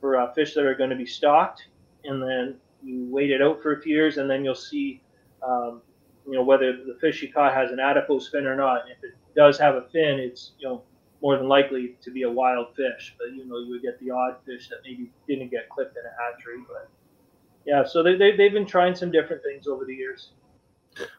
for 0.00 0.18
uh, 0.18 0.32
fish 0.34 0.54
that 0.54 0.64
are 0.64 0.74
going 0.74 0.90
to 0.90 0.96
be 0.96 1.06
stocked, 1.06 1.68
and 2.04 2.22
then 2.22 2.56
you 2.82 3.06
wait 3.10 3.30
it 3.30 3.40
out 3.40 3.62
for 3.62 3.74
a 3.74 3.80
few 3.80 3.94
years, 3.94 4.18
and 4.18 4.28
then 4.28 4.44
you'll 4.44 4.54
see, 4.54 5.00
um, 5.46 5.80
you 6.26 6.34
know, 6.34 6.42
whether 6.42 6.72
the 6.72 6.98
fish 7.00 7.22
you 7.22 7.32
caught 7.32 7.54
has 7.54 7.70
an 7.70 7.78
adipose 7.80 8.28
fin 8.28 8.46
or 8.46 8.56
not. 8.56 8.82
If 8.90 9.02
it 9.04 9.14
does 9.34 9.58
have 9.58 9.76
a 9.76 9.82
fin, 9.92 10.18
it's 10.18 10.52
you 10.58 10.68
know 10.68 10.82
more 11.22 11.36
than 11.38 11.48
likely 11.48 11.96
to 12.02 12.10
be 12.10 12.22
a 12.22 12.30
wild 12.30 12.74
fish. 12.76 13.14
But 13.16 13.34
you 13.34 13.46
know, 13.46 13.58
you 13.58 13.70
would 13.70 13.82
get 13.82 13.98
the 14.00 14.10
odd 14.10 14.36
fish 14.44 14.68
that 14.68 14.78
maybe 14.84 15.10
didn't 15.28 15.50
get 15.50 15.68
clipped 15.70 15.96
in 15.96 16.02
a 16.04 16.22
hatchery. 16.22 16.62
But 16.68 16.90
yeah, 17.66 17.84
so 17.84 18.02
they, 18.02 18.16
they 18.16 18.36
they've 18.36 18.52
been 18.52 18.66
trying 18.66 18.94
some 18.94 19.10
different 19.10 19.42
things 19.42 19.66
over 19.66 19.84
the 19.84 19.94
years. 19.94 20.32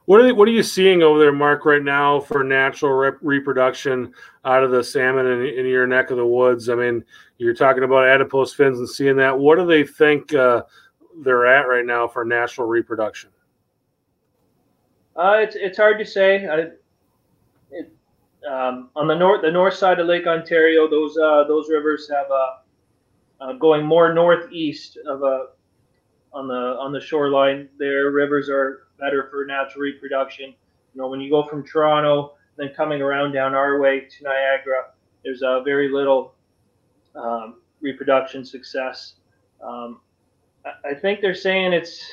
What 0.06 0.20
are 0.20 0.24
they, 0.24 0.32
what 0.32 0.48
are 0.48 0.52
you 0.52 0.64
seeing 0.64 1.02
over 1.02 1.18
there, 1.18 1.32
Mark, 1.32 1.66
right 1.66 1.82
now 1.82 2.20
for 2.20 2.44
natural 2.44 2.94
rep- 2.94 3.18
reproduction 3.22 4.14
out 4.46 4.64
of 4.64 4.72
the 4.72 4.84
salmon 4.84 5.26
in, 5.26 5.46
in, 5.46 5.66
your 5.66 5.88
neck 5.88 6.12
of 6.12 6.18
the 6.18 6.26
woods? 6.26 6.70
I 6.70 6.76
mean, 6.76 7.04
you're 7.38 7.56
talking 7.56 7.84
about 7.84 8.08
adipose 8.08 8.54
fins 8.54 8.78
and 8.78 8.88
seeing 8.88 9.16
that. 9.18 9.38
What 9.38 9.58
do 9.58 9.66
they 9.66 9.84
think 9.84 10.34
uh, 10.34 10.64
they're 11.24 11.48
at 11.48 11.68
right 11.68 11.86
now 11.86 12.08
for 12.08 12.24
natural 12.24 12.68
reproduction? 12.68 13.32
Uh, 15.16 15.38
it's 15.40 15.56
it's 15.56 15.78
hard 15.78 16.00
to 16.00 16.06
say. 16.06 16.48
I, 16.48 16.58
it, 17.72 17.92
um, 18.50 18.90
on 18.96 19.08
the 19.08 19.16
north 19.16 19.42
the 19.42 19.52
north 19.52 19.76
side 19.76 20.00
of 20.00 20.08
Lake 20.08 20.28
Ontario, 20.28 20.88
those 20.90 21.18
uh, 21.18 21.46
those 21.48 21.70
rivers 21.70 22.10
have 22.10 22.28
uh, 22.32 22.50
uh, 23.42 23.54
going 23.54 23.86
more 23.86 24.14
northeast 24.14 24.98
of 25.08 25.24
a 25.24 25.48
on 26.34 26.48
the 26.48 26.78
on 26.80 26.92
the 26.92 27.02
shoreline. 27.02 27.70
Their 27.78 28.12
rivers 28.12 28.50
are 28.50 28.88
better 29.00 29.28
for 29.30 29.46
natural 29.46 29.82
reproduction. 29.82 30.50
You 30.50 31.02
know, 31.02 31.08
when 31.08 31.22
you 31.22 31.30
go 31.30 31.44
from 31.44 31.66
Toronto, 31.66 32.34
then 32.58 32.70
coming 32.76 33.02
around 33.02 33.34
down 33.34 33.56
our 33.56 33.80
way 33.80 34.02
to 34.02 34.24
Niagara, 34.24 34.92
there's 35.24 35.42
a 35.42 35.62
very 35.64 35.90
little 35.90 36.36
um, 37.16 37.62
reproduction 37.82 38.46
success. 38.46 39.16
Um, 39.62 40.00
I, 40.66 40.92
I, 40.92 40.94
think 40.94 41.22
they're 41.22 41.36
saying 41.36 41.74
it's. 41.74 42.04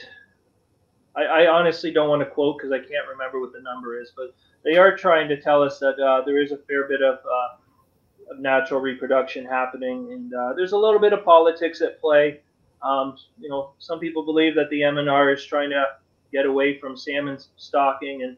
I, 1.17 1.25
I 1.25 1.47
honestly 1.49 1.91
don't 1.91 2.09
want 2.09 2.23
to 2.23 2.27
quote 2.27 2.59
because 2.59 2.73
I 2.73 2.79
can't 2.79 3.09
remember 3.11 3.41
what 3.41 3.53
the 3.53 3.61
number 3.61 4.01
is, 4.01 4.13
but 4.17 4.35
they 4.65 4.77
are 4.77 4.97
trying 4.97 5.29
to 5.29 5.41
tell 5.41 5.63
us 5.63 5.79
that 5.79 5.99
uh, 5.99 6.25
there 6.25 6.41
is 6.41 6.53
a 6.53 6.59
fair 6.59 6.87
bit 6.87 7.03
of, 7.03 7.19
uh, 7.19 8.33
of 8.33 8.39
natural 8.39 8.81
reproduction 8.81 9.45
happening, 9.45 10.13
and 10.13 10.35
uh, 10.35 10.53
there's 10.55 10.73
a 10.73 10.79
little 10.79 11.01
bit 11.01 11.13
of 11.13 11.25
politics 11.25 11.81
at 11.81 12.01
play. 12.01 12.41
Um, 12.83 13.17
you 13.39 13.49
know, 13.49 13.73
some 13.79 13.99
people 13.99 14.25
believe 14.25 14.55
that 14.55 14.71
the 14.71 14.81
MNR 14.83 15.35
is 15.35 15.45
trying 15.45 15.71
to 15.71 15.85
get 16.33 16.47
away 16.47 16.79
from 16.79 16.97
salmon 16.97 17.39
stocking 17.57 18.23
and 18.23 18.37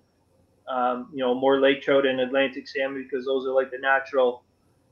um, 0.68 1.08
you 1.12 1.20
know 1.20 1.34
more 1.34 1.60
lake 1.60 1.82
trout 1.82 2.06
and 2.06 2.20
Atlantic 2.20 2.68
salmon 2.68 3.02
because 3.02 3.26
those 3.26 3.46
are 3.46 3.52
like 3.52 3.70
the 3.70 3.78
natural 3.78 4.44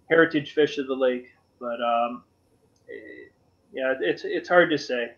heritage 0.09 0.53
fish 0.53 0.79
of 0.79 0.87
the 0.87 0.95
lake. 0.95 1.29
But 1.61 1.81
um, 1.83 2.25
yeah, 3.73 3.95
it's 4.01 4.23
it's 4.25 4.49
hard 4.49 4.71
to 4.71 4.79
say. 4.79 5.13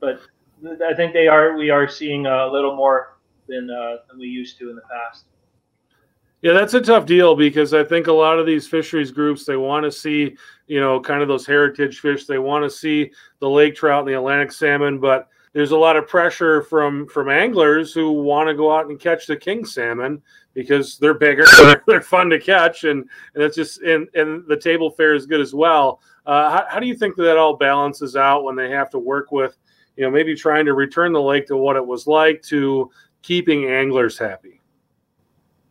But 0.00 0.20
I 0.86 0.94
think 0.94 1.12
they 1.12 1.28
are 1.28 1.56
we 1.56 1.70
are 1.70 1.88
seeing 1.88 2.26
a 2.26 2.46
little 2.46 2.76
more 2.76 3.18
than 3.48 3.70
uh, 3.70 3.98
than 4.08 4.18
we 4.18 4.26
used 4.28 4.58
to 4.58 4.70
in 4.70 4.76
the 4.76 4.82
past. 4.82 5.24
Yeah, 6.44 6.52
that's 6.52 6.74
a 6.74 6.80
tough 6.82 7.06
deal 7.06 7.34
because 7.34 7.72
I 7.72 7.82
think 7.84 8.06
a 8.06 8.12
lot 8.12 8.38
of 8.38 8.44
these 8.44 8.68
fisheries 8.68 9.10
groups 9.10 9.46
they 9.46 9.56
want 9.56 9.84
to 9.84 9.90
see, 9.90 10.36
you 10.66 10.78
know, 10.78 11.00
kind 11.00 11.22
of 11.22 11.28
those 11.28 11.46
heritage 11.46 12.00
fish. 12.00 12.26
They 12.26 12.36
want 12.36 12.62
to 12.64 12.68
see 12.68 13.10
the 13.38 13.48
lake 13.48 13.74
trout 13.74 14.00
and 14.00 14.08
the 14.08 14.18
Atlantic 14.18 14.52
salmon, 14.52 15.00
but 15.00 15.28
there's 15.54 15.70
a 15.70 15.76
lot 15.78 15.96
of 15.96 16.06
pressure 16.06 16.60
from 16.60 17.06
from 17.08 17.30
anglers 17.30 17.94
who 17.94 18.12
want 18.12 18.50
to 18.50 18.54
go 18.54 18.70
out 18.70 18.90
and 18.90 19.00
catch 19.00 19.26
the 19.26 19.38
king 19.38 19.64
salmon 19.64 20.20
because 20.52 20.98
they're 20.98 21.14
bigger, 21.14 21.46
they're 21.86 22.02
fun 22.02 22.28
to 22.28 22.38
catch, 22.38 22.84
and 22.84 23.08
and 23.34 23.42
it's 23.42 23.56
just 23.56 23.80
and 23.80 24.06
and 24.14 24.46
the 24.46 24.58
table 24.58 24.90
fare 24.90 25.14
is 25.14 25.24
good 25.24 25.40
as 25.40 25.54
well. 25.54 26.02
Uh, 26.26 26.50
how, 26.50 26.66
how 26.68 26.78
do 26.78 26.86
you 26.86 26.94
think 26.94 27.16
that, 27.16 27.22
that 27.22 27.38
all 27.38 27.56
balances 27.56 28.16
out 28.16 28.44
when 28.44 28.54
they 28.54 28.68
have 28.68 28.90
to 28.90 28.98
work 28.98 29.32
with, 29.32 29.56
you 29.96 30.04
know, 30.04 30.10
maybe 30.10 30.34
trying 30.34 30.66
to 30.66 30.74
return 30.74 31.14
the 31.14 31.22
lake 31.22 31.46
to 31.46 31.56
what 31.56 31.74
it 31.74 31.86
was 31.86 32.06
like 32.06 32.42
to 32.42 32.90
keeping 33.22 33.64
anglers 33.64 34.18
happy? 34.18 34.53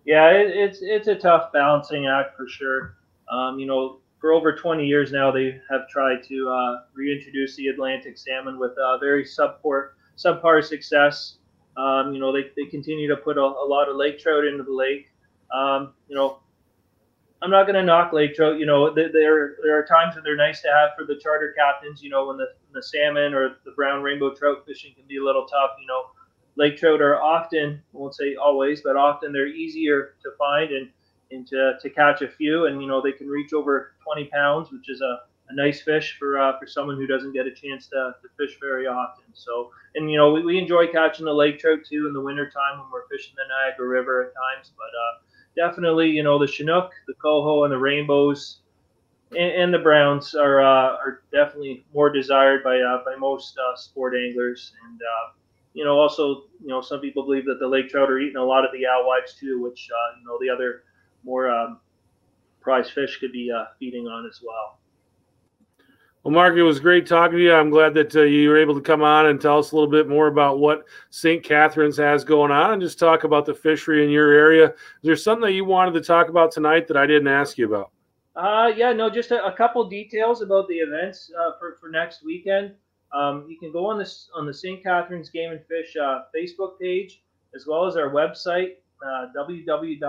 Yeah, 0.05 0.29
it, 0.31 0.49
it's 0.49 0.79
it's 0.81 1.07
a 1.07 1.15
tough 1.15 1.51
balancing 1.53 2.07
act 2.07 2.35
for 2.35 2.47
sure. 2.47 2.97
Um, 3.31 3.57
you 3.57 3.65
know, 3.65 4.01
for 4.23 4.31
over 4.31 4.55
20 4.55 4.85
years 4.85 5.11
now, 5.11 5.31
they 5.31 5.59
have 5.69 5.87
tried 5.89 6.23
to 6.23 6.49
uh, 6.49 6.81
reintroduce 6.93 7.57
the 7.57 7.67
Atlantic 7.67 8.17
salmon 8.17 8.57
with 8.57 8.71
uh, 8.77 8.97
very 8.97 9.25
subpar, 9.25 9.89
subpar 10.17 10.63
success. 10.63 11.39
Um, 11.75 12.13
you 12.13 12.21
know, 12.21 12.31
they, 12.31 12.51
they 12.55 12.69
continue 12.69 13.07
to 13.09 13.17
put 13.17 13.37
a, 13.37 13.41
a, 13.41 13.67
lot 13.67 13.89
of 13.89 13.97
lake 13.97 14.19
trout 14.19 14.45
into 14.45 14.63
the 14.63 14.71
lake. 14.71 15.07
Um, 15.53 15.93
you 16.07 16.15
know, 16.15 16.39
I'm 17.41 17.49
not 17.49 17.63
going 17.63 17.75
to 17.75 17.83
knock 17.83 18.13
lake 18.13 18.33
trout. 18.35 18.59
You 18.59 18.65
know, 18.65 18.93
there 18.93 19.11
there 19.11 19.77
are 19.77 19.85
times 19.85 20.15
when 20.15 20.23
they're 20.23 20.37
nice 20.37 20.61
to 20.61 20.69
have 20.69 20.91
for 20.97 21.05
the 21.05 21.19
charter 21.19 21.53
captains. 21.57 22.01
You 22.01 22.09
know, 22.09 22.27
when 22.27 22.37
the 22.37 22.47
the 22.73 22.81
salmon 22.81 23.33
or 23.33 23.57
the 23.65 23.71
brown 23.71 24.03
rainbow 24.03 24.33
trout 24.33 24.63
fishing 24.65 24.93
can 24.95 25.05
be 25.05 25.17
a 25.17 25.23
little 25.23 25.45
tough. 25.45 25.71
You 25.81 25.87
know, 25.87 26.05
lake 26.55 26.77
trout 26.77 27.01
are 27.01 27.21
often, 27.21 27.81
I 27.93 27.97
won't 27.97 28.15
say 28.15 28.35
always, 28.35 28.81
but 28.81 28.95
often 28.95 29.31
they're 29.31 29.47
easier 29.47 30.15
to 30.23 30.31
find 30.37 30.71
and 30.71 30.89
and 31.31 31.47
to, 31.47 31.73
to 31.81 31.89
catch 31.89 32.21
a 32.21 32.27
few. 32.27 32.67
And, 32.67 32.79
you 32.81 32.87
know, 32.87 33.01
they 33.01 33.11
can 33.11 33.27
reach 33.27 33.53
over 33.53 33.93
20 34.03 34.25
pounds, 34.25 34.71
which 34.71 34.87
is 34.87 35.01
a, 35.01 35.21
a 35.49 35.55
nice 35.55 35.81
fish 35.81 36.15
for 36.19 36.39
uh, 36.39 36.59
for 36.59 36.67
someone 36.67 36.95
who 36.97 37.07
doesn't 37.07 37.33
get 37.33 37.47
a 37.47 37.51
chance 37.51 37.87
to, 37.87 38.15
to 38.21 38.27
fish 38.37 38.57
very 38.61 38.87
often. 38.87 39.25
So, 39.33 39.71
and 39.95 40.09
you 40.11 40.17
know, 40.17 40.31
we, 40.31 40.43
we 40.43 40.57
enjoy 40.59 40.87
catching 40.87 41.25
the 41.25 41.33
lake 41.33 41.59
trout 41.59 41.79
too 41.89 42.07
in 42.07 42.13
the 42.13 42.21
wintertime 42.21 42.79
when 42.79 42.87
we're 42.91 43.07
fishing 43.07 43.33
the 43.35 43.43
Niagara 43.49 43.87
River 43.87 44.23
at 44.23 44.33
times. 44.33 44.71
But 44.77 45.63
uh, 45.65 45.67
definitely, 45.67 46.09
you 46.09 46.23
know, 46.23 46.37
the 46.37 46.47
Chinook, 46.47 46.91
the 47.07 47.15
coho, 47.15 47.63
and 47.63 47.73
the 47.73 47.77
rainbows 47.77 48.59
and, 49.37 49.73
the 49.73 49.79
browns 49.79 50.35
are 50.35 50.61
uh, 50.61 50.95
are 50.97 51.23
definitely 51.31 51.85
more 51.93 52.11
desired 52.11 52.63
by 52.63 52.79
uh, 52.79 53.03
by 53.03 53.15
most 53.17 53.57
uh, 53.57 53.75
sport 53.75 54.13
anglers. 54.15 54.73
And 54.87 55.01
uh, 55.01 55.31
you 55.73 55.83
know, 55.83 55.99
also, 55.99 56.43
you 56.61 56.67
know, 56.67 56.81
some 56.81 56.99
people 56.99 57.23
believe 57.23 57.45
that 57.45 57.59
the 57.59 57.67
lake 57.67 57.89
trout 57.89 58.09
are 58.09 58.19
eating 58.19 58.37
a 58.37 58.43
lot 58.43 58.63
of 58.63 58.71
the 58.71 58.85
alewives 58.85 59.33
too, 59.33 59.61
which 59.61 59.89
uh, 59.91 60.19
you 60.19 60.25
know 60.25 60.37
the 60.39 60.49
other 60.49 60.83
more 61.23 61.49
um, 61.49 61.79
prize 62.61 62.89
fish 62.89 63.19
could 63.19 63.31
be 63.31 63.51
uh, 63.51 63.65
feeding 63.79 64.07
on 64.07 64.25
as 64.25 64.41
well. 64.45 64.79
Well, 66.23 66.33
Mark, 66.33 66.55
it 66.55 66.63
was 66.63 66.79
great 66.79 67.05
talking 67.05 67.37
to 67.37 67.43
you. 67.43 67.53
I'm 67.53 67.69
glad 67.69 67.93
that 67.95 68.15
uh, 68.15 68.21
you 68.21 68.47
were 68.47 68.57
able 68.57 68.75
to 68.75 68.81
come 68.81 69.01
on 69.01 69.25
and 69.25 69.41
tell 69.41 69.59
us 69.59 69.73
a 69.73 69.75
little 69.75 69.89
bit 69.89 70.07
more 70.07 70.27
about 70.27 70.57
what 70.57 70.85
St. 71.09 71.43
Catharines 71.43 71.97
has 71.97 72.23
going 72.23 72.49
on 72.49 72.71
and 72.71 72.81
just 72.81 72.97
talk 72.97 73.25
about 73.25 73.45
the 73.45 73.53
fishery 73.53 74.05
in 74.05 74.09
your 74.09 74.31
area. 74.31 74.67
Is 74.67 74.73
there 75.03 75.17
something 75.17 75.41
that 75.41 75.51
you 75.51 75.65
wanted 75.65 75.93
to 75.95 76.01
talk 76.01 76.29
about 76.29 76.51
tonight 76.51 76.87
that 76.87 76.95
I 76.95 77.05
didn't 77.05 77.27
ask 77.27 77.57
you 77.57 77.67
about? 77.67 77.91
Uh, 78.37 78.71
yeah, 78.73 78.93
no, 78.93 79.09
just 79.09 79.31
a, 79.31 79.45
a 79.45 79.51
couple 79.51 79.87
details 79.89 80.41
about 80.41 80.67
the 80.69 80.75
events 80.75 81.29
uh, 81.37 81.51
for, 81.59 81.77
for 81.81 81.89
next 81.89 82.23
weekend. 82.23 82.73
Um, 83.13 83.45
you 83.47 83.57
can 83.59 83.71
go 83.71 83.85
on 83.85 83.97
this 83.99 84.29
on 84.33 84.45
the 84.45 84.53
St. 84.53 84.83
Catharines 84.83 85.29
Game 85.29 85.51
and 85.51 85.61
Fish 85.65 85.95
uh, 85.95 86.23
Facebook 86.35 86.79
page 86.79 87.21
as 87.55 87.65
well 87.67 87.85
as 87.85 87.95
our 87.95 88.09
website 88.09 88.75
uh, 89.05 89.27
www.scgfa.ca 89.37 90.03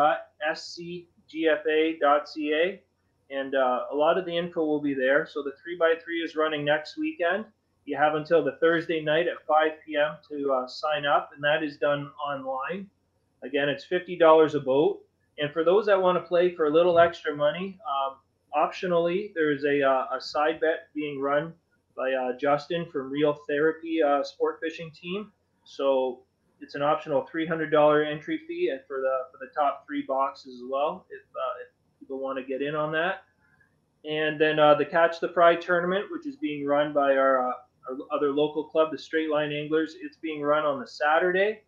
and 3.30 3.54
uh, 3.54 3.80
a 3.92 3.94
lot 3.94 4.18
of 4.18 4.26
the 4.26 4.36
info 4.36 4.64
will 4.64 4.80
be 4.80 4.94
there. 4.94 5.26
So 5.26 5.42
the 5.42 5.52
three 5.62 5.76
by 5.78 5.94
three 6.02 6.18
is 6.18 6.36
running 6.36 6.64
next 6.64 6.96
weekend. 6.96 7.44
You 7.86 7.96
have 7.96 8.14
until 8.14 8.44
the 8.44 8.56
Thursday 8.60 9.02
night 9.02 9.26
at 9.26 9.44
5 9.46 9.72
p.m. 9.84 10.16
to 10.30 10.52
uh, 10.52 10.66
sign 10.66 11.04
up, 11.04 11.30
and 11.34 11.42
that 11.44 11.62
is 11.62 11.76
done 11.76 12.10
online. 12.26 12.88
Again, 13.42 13.68
it's 13.68 13.84
fifty 13.84 14.16
dollars 14.16 14.54
a 14.54 14.60
boat, 14.60 15.02
and 15.38 15.52
for 15.52 15.64
those 15.64 15.84
that 15.86 16.00
want 16.00 16.16
to 16.16 16.26
play 16.26 16.54
for 16.54 16.66
a 16.66 16.70
little 16.70 16.98
extra 16.98 17.36
money, 17.36 17.78
um, 17.86 18.16
optionally 18.56 19.34
there 19.34 19.52
is 19.52 19.64
a, 19.64 19.82
uh, 19.82 20.16
a 20.16 20.20
side 20.20 20.60
bet 20.60 20.88
being 20.94 21.20
run 21.20 21.52
by 21.96 22.12
uh, 22.12 22.36
Justin 22.36 22.86
from 22.90 23.10
Reel 23.10 23.36
Therapy 23.48 24.02
uh, 24.02 24.22
Sport 24.22 24.58
Fishing 24.62 24.90
Team. 24.90 25.30
So 25.64 26.20
it's 26.60 26.74
an 26.74 26.82
optional 26.82 27.26
$300 27.32 28.10
entry 28.10 28.40
fee, 28.48 28.70
and 28.70 28.80
for 28.86 29.00
the 29.00 29.30
for 29.30 29.38
the 29.44 29.50
top 29.54 29.84
three 29.86 30.04
boxes 30.06 30.60
as 30.60 30.68
well, 30.68 31.06
if, 31.10 31.22
uh, 31.22 31.62
if 31.62 32.00
people 32.00 32.18
want 32.18 32.38
to 32.38 32.44
get 32.44 32.62
in 32.62 32.74
on 32.74 32.92
that. 32.92 33.22
And 34.04 34.40
then 34.40 34.58
uh, 34.58 34.74
the 34.74 34.84
Catch 34.84 35.20
the 35.20 35.28
Fry 35.30 35.56
tournament, 35.56 36.06
which 36.10 36.26
is 36.26 36.36
being 36.36 36.66
run 36.66 36.92
by 36.92 37.16
our, 37.16 37.48
uh, 37.48 37.52
our 37.88 37.96
other 38.12 38.30
local 38.30 38.64
club, 38.64 38.90
the 38.92 38.98
Straight 38.98 39.30
Line 39.30 39.52
Anglers. 39.52 39.96
It's 40.00 40.18
being 40.18 40.42
run 40.42 40.64
on 40.64 40.80
the 40.80 40.86
Saturday 40.86 41.62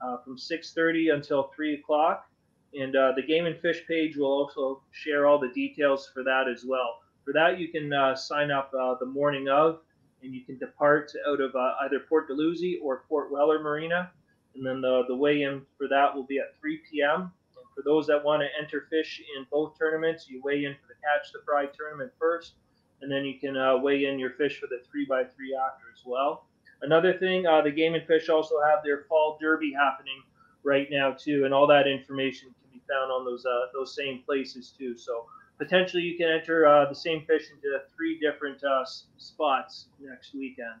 uh, 0.00 0.18
from 0.24 0.36
6:30 0.38 1.14
until 1.14 1.50
3 1.54 1.74
o'clock. 1.74 2.26
And 2.74 2.94
the 2.94 3.22
Game 3.26 3.44
and 3.44 3.58
Fish 3.58 3.82
page 3.86 4.16
will 4.16 4.32
also 4.32 4.82
share 4.92 5.26
all 5.26 5.38
the 5.38 5.50
details 5.50 6.10
for 6.14 6.22
that 6.22 6.48
as 6.48 6.64
well. 6.66 7.01
For 7.24 7.32
that, 7.32 7.58
you 7.58 7.68
can 7.68 7.92
uh, 7.92 8.14
sign 8.14 8.50
up 8.50 8.72
uh, 8.78 8.96
the 8.98 9.06
morning 9.06 9.48
of, 9.48 9.80
and 10.22 10.34
you 10.34 10.44
can 10.44 10.58
depart 10.58 11.12
out 11.28 11.40
of 11.40 11.54
either 11.82 12.00
Port 12.08 12.28
Dalhousie 12.28 12.80
or 12.82 13.04
Port 13.08 13.30
Weller 13.32 13.62
Marina. 13.62 14.10
And 14.54 14.66
then 14.66 14.80
the, 14.80 15.04
the 15.08 15.16
weigh-in 15.16 15.62
for 15.78 15.88
that 15.88 16.14
will 16.14 16.24
be 16.24 16.38
at 16.38 16.58
3 16.60 16.80
p.m. 16.90 17.32
For 17.74 17.82
those 17.82 18.06
that 18.08 18.22
want 18.22 18.42
to 18.42 18.48
enter 18.60 18.86
fish 18.90 19.22
in 19.36 19.46
both 19.50 19.78
tournaments, 19.78 20.28
you 20.28 20.42
weigh 20.44 20.64
in 20.64 20.74
for 20.74 20.88
the 20.88 20.94
catch 21.02 21.32
the 21.32 21.40
fry 21.44 21.66
tournament 21.66 22.12
first, 22.18 22.54
and 23.00 23.10
then 23.10 23.24
you 23.24 23.38
can 23.38 23.56
uh, 23.56 23.78
weigh 23.78 24.04
in 24.04 24.18
your 24.18 24.30
fish 24.30 24.60
for 24.60 24.66
the 24.66 24.82
three 24.90 25.06
by 25.06 25.24
three 25.24 25.54
after 25.56 25.84
as 25.92 26.02
well. 26.04 26.46
Another 26.82 27.14
thing, 27.14 27.46
uh, 27.46 27.62
the 27.62 27.70
Game 27.70 27.94
and 27.94 28.06
Fish 28.06 28.28
also 28.28 28.56
have 28.60 28.80
their 28.84 29.04
fall 29.08 29.38
derby 29.40 29.72
happening 29.72 30.22
right 30.64 30.88
now 30.90 31.12
too, 31.12 31.44
and 31.44 31.54
all 31.54 31.66
that 31.68 31.86
information 31.86 32.48
can 32.48 32.78
be 32.78 32.82
found 32.90 33.10
on 33.10 33.24
those 33.24 33.46
uh, 33.46 33.66
those 33.72 33.94
same 33.94 34.22
places 34.26 34.74
too. 34.76 34.96
So 34.96 35.26
potentially 35.58 36.02
you 36.02 36.16
can 36.16 36.28
enter 36.28 36.66
uh, 36.66 36.88
the 36.88 36.94
same 36.94 37.24
fish 37.26 37.44
into 37.54 37.78
three 37.94 38.18
different 38.18 38.62
uh, 38.64 38.84
spots 39.16 39.86
next 40.00 40.34
weekend. 40.34 40.80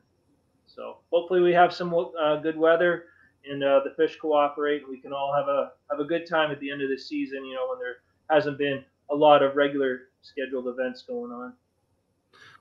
So 0.66 0.98
hopefully 1.12 1.40
we 1.40 1.52
have 1.52 1.72
some 1.72 1.94
uh, 1.94 2.36
good 2.36 2.56
weather 2.56 3.04
and 3.48 3.62
uh, 3.62 3.80
the 3.84 3.94
fish 3.96 4.18
cooperate, 4.20 4.82
and 4.82 4.90
we 4.90 5.00
can 5.00 5.12
all 5.12 5.34
have 5.34 5.48
a 5.48 5.72
have 5.90 6.00
a 6.00 6.04
good 6.04 6.26
time 6.28 6.50
at 6.50 6.60
the 6.60 6.70
end 6.70 6.82
of 6.82 6.88
the 6.88 6.98
season. 6.98 7.44
You 7.44 7.54
know, 7.54 7.68
when 7.68 7.78
there 7.78 7.96
hasn't 8.30 8.58
been 8.58 8.84
a 9.10 9.14
lot 9.14 9.42
of 9.42 9.56
regular 9.56 10.08
scheduled 10.22 10.68
events 10.68 11.02
going 11.02 11.32
on. 11.32 11.52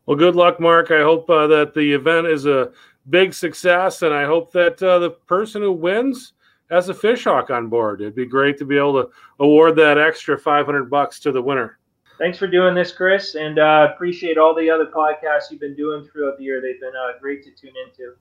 Well, 0.05 0.17
good 0.17 0.35
luck, 0.35 0.59
Mark. 0.59 0.91
I 0.91 1.01
hope 1.01 1.29
uh, 1.29 1.47
that 1.47 1.73
the 1.73 1.93
event 1.93 2.27
is 2.27 2.45
a 2.45 2.71
big 3.09 3.33
success, 3.33 4.01
and 4.01 4.13
I 4.13 4.25
hope 4.25 4.51
that 4.53 4.81
uh, 4.81 4.99
the 4.99 5.11
person 5.11 5.61
who 5.61 5.71
wins 5.71 6.33
has 6.69 6.89
a 6.89 6.93
Fishhawk 6.93 7.49
on 7.49 7.67
board. 7.67 8.01
It'd 8.01 8.15
be 8.15 8.25
great 8.25 8.57
to 8.57 8.65
be 8.65 8.77
able 8.77 9.03
to 9.03 9.09
award 9.39 9.75
that 9.75 9.97
extra 9.97 10.37
500 10.37 10.89
bucks 10.89 11.19
to 11.19 11.31
the 11.31 11.41
winner. 11.41 11.77
Thanks 12.21 12.37
for 12.37 12.45
doing 12.45 12.75
this, 12.75 12.91
Chris, 12.91 13.33
and 13.33 13.57
uh, 13.57 13.87
appreciate 13.91 14.37
all 14.37 14.53
the 14.53 14.69
other 14.69 14.85
podcasts 14.85 15.49
you've 15.49 15.59
been 15.59 15.75
doing 15.75 16.05
throughout 16.05 16.37
the 16.37 16.43
year. 16.43 16.61
They've 16.61 16.79
been 16.79 16.93
uh, 16.95 17.17
great 17.19 17.43
to 17.45 17.49
tune 17.49 17.73
into. 17.83 18.13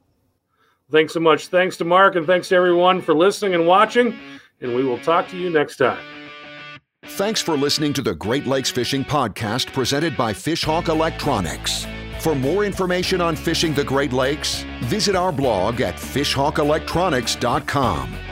Thanks 0.91 1.13
so 1.13 1.21
much. 1.21 1.49
Thanks 1.49 1.77
to 1.77 1.85
Mark 1.85 2.17
and 2.17 2.27
thanks 2.27 2.49
to 2.49 2.55
everyone 2.55 3.03
for 3.03 3.13
listening 3.13 3.55
and 3.55 3.67
watching. 3.67 4.19
And 4.63 4.75
we 4.75 4.85
will 4.85 4.99
talk 5.01 5.29
to 5.29 5.37
you 5.37 5.51
next 5.51 5.77
time. 5.77 6.03
Thanks 7.05 7.43
for 7.43 7.59
listening 7.59 7.93
to 7.93 8.01
the 8.01 8.15
Great 8.15 8.47
Lakes 8.47 8.71
Fishing 8.71 9.05
Podcast 9.05 9.71
presented 9.75 10.17
by 10.17 10.33
Fishhawk 10.33 10.89
Electronics. 10.89 11.87
For 12.21 12.35
more 12.35 12.65
information 12.65 13.21
on 13.21 13.37
fishing 13.37 13.75
the 13.75 13.85
Great 13.85 14.15
Lakes, 14.15 14.65
visit 14.85 15.15
our 15.15 15.31
blog 15.31 15.83
at 15.83 15.97
fishhawkelectronics.com. 15.97 18.30